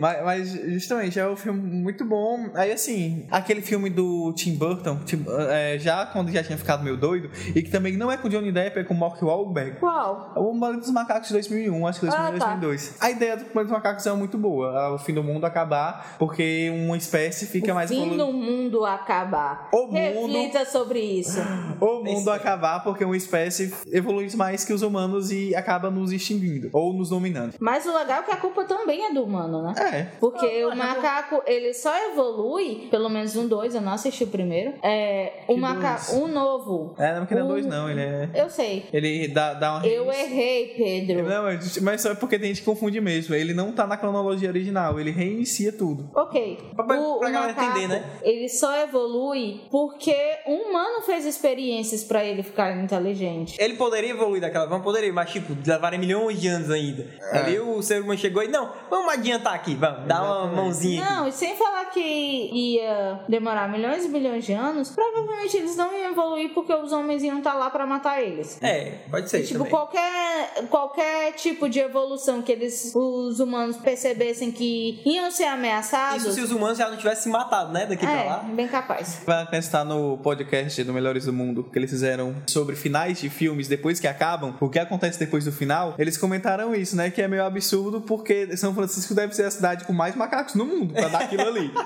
[0.00, 2.50] Mas, mas, justamente, é um filme muito bom.
[2.54, 6.96] Aí, assim, aquele filme do Tim Burton, Tim- é, já quando já tinha ficado meio
[6.96, 9.78] doido, e que também não é com Johnny Depp, é com Mark Wahlberg.
[9.78, 10.32] Qual?
[10.36, 12.46] É O Planeta dos Macacos de 2001, acho que 2001, Ah, tá.
[12.54, 12.94] 2002.
[13.00, 14.72] A ideia do Planeta dos Macacos é muito boa.
[14.80, 18.24] é O fim do mundo acabar, porque uma espécie fica o mais fim evoluída.
[18.24, 19.68] do mundo acabar.
[19.72, 21.40] O mundo- Reflita sobre isso.
[21.80, 26.68] O mundo acabar porque uma espécie evolui mais que os humanos e acaba nos extinguindo.
[26.72, 27.54] Ou nos dominando.
[27.60, 29.74] Mas o legal é que a culpa também é do humano, né?
[29.82, 30.08] É.
[30.20, 34.74] Porque o macaco, ele só evolui, pelo menos um dois, eu não assisti o primeiro.
[34.82, 36.94] É, o macaco, um novo.
[36.98, 37.90] É, não que não é Um- dois, não.
[37.90, 38.28] Ele é.
[38.34, 38.86] Eu sei.
[38.92, 39.86] Ele dá, dá uma.
[39.86, 41.24] Eu errei, Pedro.
[41.28, 41.44] Não,
[41.82, 43.34] mas só é porque tem gente que confunde mesmo.
[43.34, 46.08] Ele não tá na cronologia original, ele reinicia tudo.
[46.14, 46.58] Ok.
[46.74, 48.04] Pra- pra- o, pra o galera macaco, entender, né?
[48.22, 50.14] ele só evolui porque
[50.46, 53.56] um humano fez experiências pra ele ficar inteligente.
[53.60, 57.06] Ele poderia evoluir daquela forma, poderia, mas tipo, levarem milhões de anos ainda.
[57.32, 57.38] É.
[57.38, 61.12] Ali o ser humano chegou e, não, vamos adiantar aqui, vamos, dar uma mãozinha aqui.
[61.12, 65.92] Não, e sem falar que ia demorar milhões e milhões de anos, provavelmente eles não
[65.92, 68.58] iam evoluir porque os homens iam estar lá pra matar eles.
[68.62, 69.42] É, pode ser.
[69.42, 69.70] Tipo, também.
[69.70, 76.22] qualquer, qualquer tipo de evolução que eles, os humanos percebessem que iam ser ameaçados.
[76.22, 77.86] Isso se os humanos já não tivessem se matado, né?
[77.86, 78.38] Daqui pra é, lá.
[78.38, 79.20] bem capaz.
[79.24, 83.68] Vai pensar no podcast do Melhores do Mundo que eles fizeram sobre finais de filmes
[83.68, 85.94] depois que acabam, o que acontece depois do final.
[85.98, 87.10] Eles comentaram isso, né?
[87.10, 90.64] Que é meio absurdo porque São Francisco deve ser a cidade com mais macacos no
[90.64, 91.70] mundo pra dar aquilo ali.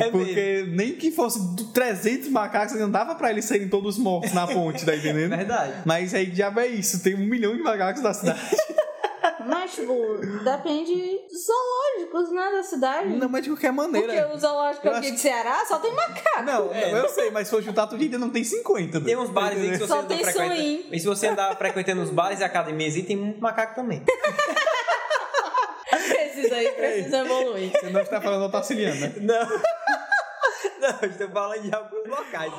[0.00, 1.38] É porque nem que fosse
[1.72, 5.30] 300 macacos, não dava pra eles serem todos mortos na ponte, tá entendendo?
[5.36, 5.72] Verdade.
[5.84, 8.40] Mas aí diabo é isso, tem um milhão de macacos na cidade.
[9.46, 9.92] Mas, tipo,
[10.42, 13.08] depende dos zoológicos, né, da cidade.
[13.08, 14.12] não, mas de qualquer maneira.
[14.12, 16.42] Porque o zoológico aqui acho de Ceará só tem macaco.
[16.44, 19.00] Não, não, eu sei, mas se for juntar tudo ainda não tem 50.
[19.02, 20.54] Tem uns bares aí que você Só tem frequentando.
[20.54, 20.88] swing.
[20.90, 24.02] E se você andar frequentando os bares e academias aí, tem muito macaco também.
[26.36, 27.72] Precisa aí, precisa evoluir.
[27.72, 29.12] Você não está falando otaciliano, né?
[29.20, 29.48] Não.
[30.78, 32.52] Não, estou falando de alguns locais.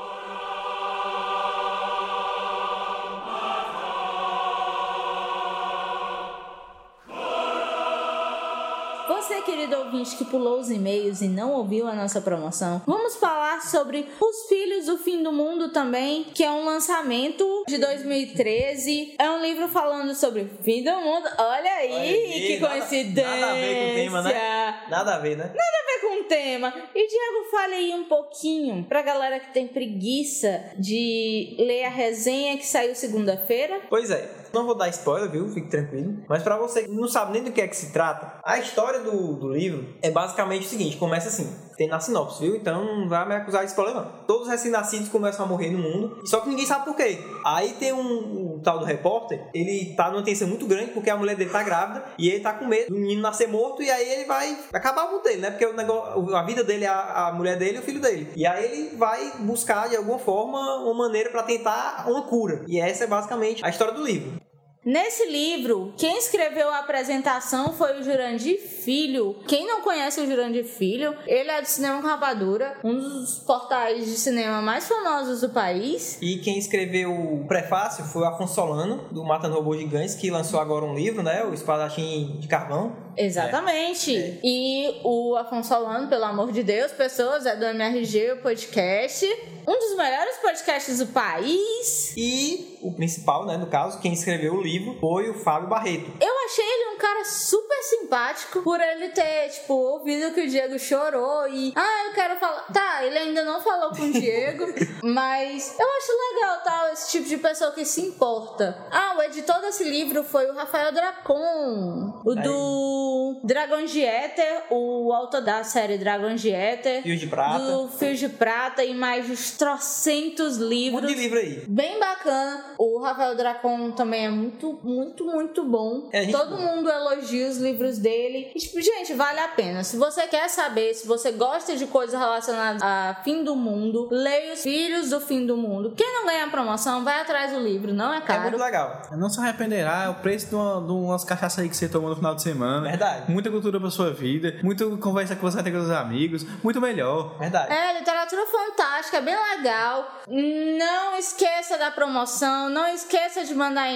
[9.08, 13.62] Você, querido ouvinte que pulou os e-mails e não ouviu a nossa promoção, vamos falar
[13.62, 19.16] sobre Os Filhos do Fim do Mundo também, que é um lançamento de 2013.
[19.18, 21.28] É um livro falando sobre o fim do mundo.
[21.38, 23.32] Olha aí, Olha aí, que nada- coincidência!
[23.38, 24.84] Nada a ver com o tema, né?
[24.90, 25.44] Nada a ver, né?
[25.46, 26.74] Nada a ver com o tema.
[26.94, 32.58] E Diego, fale aí um pouquinho pra galera que tem preguiça de ler a resenha
[32.58, 33.82] que saiu segunda-feira.
[33.90, 34.30] Pois é.
[34.58, 35.48] Não vou dar spoiler, viu?
[35.50, 36.18] Fique tranquilo.
[36.28, 39.02] Mas pra você que não sabe nem do que é que se trata, a história
[39.02, 41.68] do, do livro é basicamente o seguinte: começa assim.
[41.78, 42.56] Tem na sinopse, viu?
[42.56, 44.12] Então não vai me acusar de spoiler, não.
[44.26, 47.20] Todos os recém-nascidos começam a morrer no mundo, só que ninguém sabe por quê.
[47.46, 51.16] Aí tem um, um tal do repórter, ele tá numa tensão muito grande porque a
[51.16, 54.12] mulher dele tá grávida e ele tá com medo do menino nascer morto e aí
[54.12, 55.52] ele vai acabar com dele, né?
[55.52, 58.28] Porque o negócio, a vida dele é a, a mulher dele e o filho dele.
[58.36, 62.66] E aí ele vai buscar de alguma forma uma maneira pra tentar uma cura.
[62.68, 64.47] E essa é basicamente a história do livro.
[64.88, 69.36] Nesse livro, quem escreveu a apresentação foi o Jurandir Filho.
[69.46, 74.06] Quem não conhece o Jurandir Filho, ele é do Cinema com Rapadura, um dos portais
[74.06, 76.18] de cinema mais famosos do país.
[76.22, 80.58] E quem escreveu o prefácio foi o Afonso Solano, do Matando Robôs Gigantes, que lançou
[80.58, 81.44] agora um livro, né?
[81.44, 82.96] O Espadachim de Carvão.
[83.18, 84.16] Exatamente.
[84.16, 84.40] É.
[84.42, 89.26] E o Afonso Solano, pelo amor de Deus, pessoas, é do MRG, o podcast.
[89.68, 92.14] Um dos melhores podcasts do país.
[92.16, 96.12] E o principal, né, no caso, quem escreveu o livro foi o Fábio Barreto.
[96.22, 100.78] Eu achei ele um cara super simpático por ele ter, tipo, ouvido que o Diego
[100.80, 101.74] chorou e.
[101.76, 102.66] Ah, eu quero falar.
[102.74, 104.66] Tá, ele ainda não falou com o Diego,
[105.04, 108.86] mas eu acho legal, tal, esse tipo de pessoa que se importa.
[108.92, 112.44] Ah, o editor desse livro foi o Rafael Dracon, o Aí.
[112.44, 117.04] do Dragões de Éter, o autor da série Dragões de Éter.
[117.04, 117.60] Fio de Prata.
[117.60, 121.08] Do Fio de Prata e mais uns trocentos Um livros.
[121.08, 121.64] de livro aí.
[121.68, 122.76] Bem bacana.
[122.78, 126.10] O Rafael Dracon também é muito, muito, muito bom.
[126.12, 128.52] É, Todo mundo elogia os livros dele.
[128.56, 129.84] E, tipo, gente, vale a pena.
[129.84, 134.54] Se você quer saber, se você gosta de coisas relacionadas a fim do mundo, leia
[134.54, 135.94] Os Filhos do Fim do Mundo.
[135.96, 137.94] Quem não ganha a promoção, vai atrás do livro.
[137.94, 138.42] Não é É caro.
[138.44, 139.02] muito legal.
[139.12, 142.10] Não se arrependerá, é o preço de, uma, de umas cachaças aí que você toma
[142.10, 142.88] no final de semana.
[142.90, 143.32] Verdade.
[143.32, 146.80] Muita cultura pra sua vida, muita conversa que você vai ter com os amigos, muito
[146.82, 147.38] melhor.
[147.38, 147.72] Verdade.
[147.72, 150.22] É, literatura fantástica, bem legal.
[150.28, 153.92] Não esqueça da promoção, não esqueça de mandar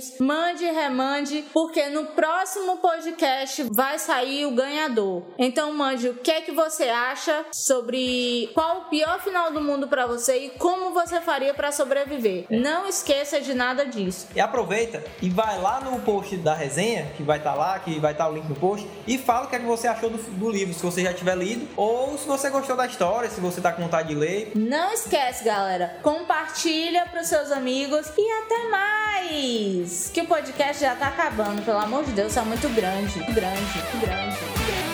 [0.00, 5.22] e-mails, mande e remande, porque no próximo podcast vai sair o ganhador.
[5.38, 9.86] Então mande o que é que você acha sobre qual o pior final do mundo
[9.86, 12.46] pra você e como você faria pra sobreviver.
[12.50, 14.28] Não esqueça de nada disso.
[14.34, 18.12] E aproveita e vai lá no post da resenha, que vai estar lá, que vai
[18.12, 20.50] estar o link no post, e fala o que, é que você achou do, do
[20.50, 23.72] livro, se você já tiver lido, ou se você gostou da história, se você tá
[23.72, 24.52] com vontade de ler.
[24.54, 25.98] Não esquece, galera.
[26.02, 29.89] Compartilha pros seus amigos e até mais.
[30.12, 34.89] Que o podcast já tá acabando, pelo amor de Deus, é muito grande, grande, grande.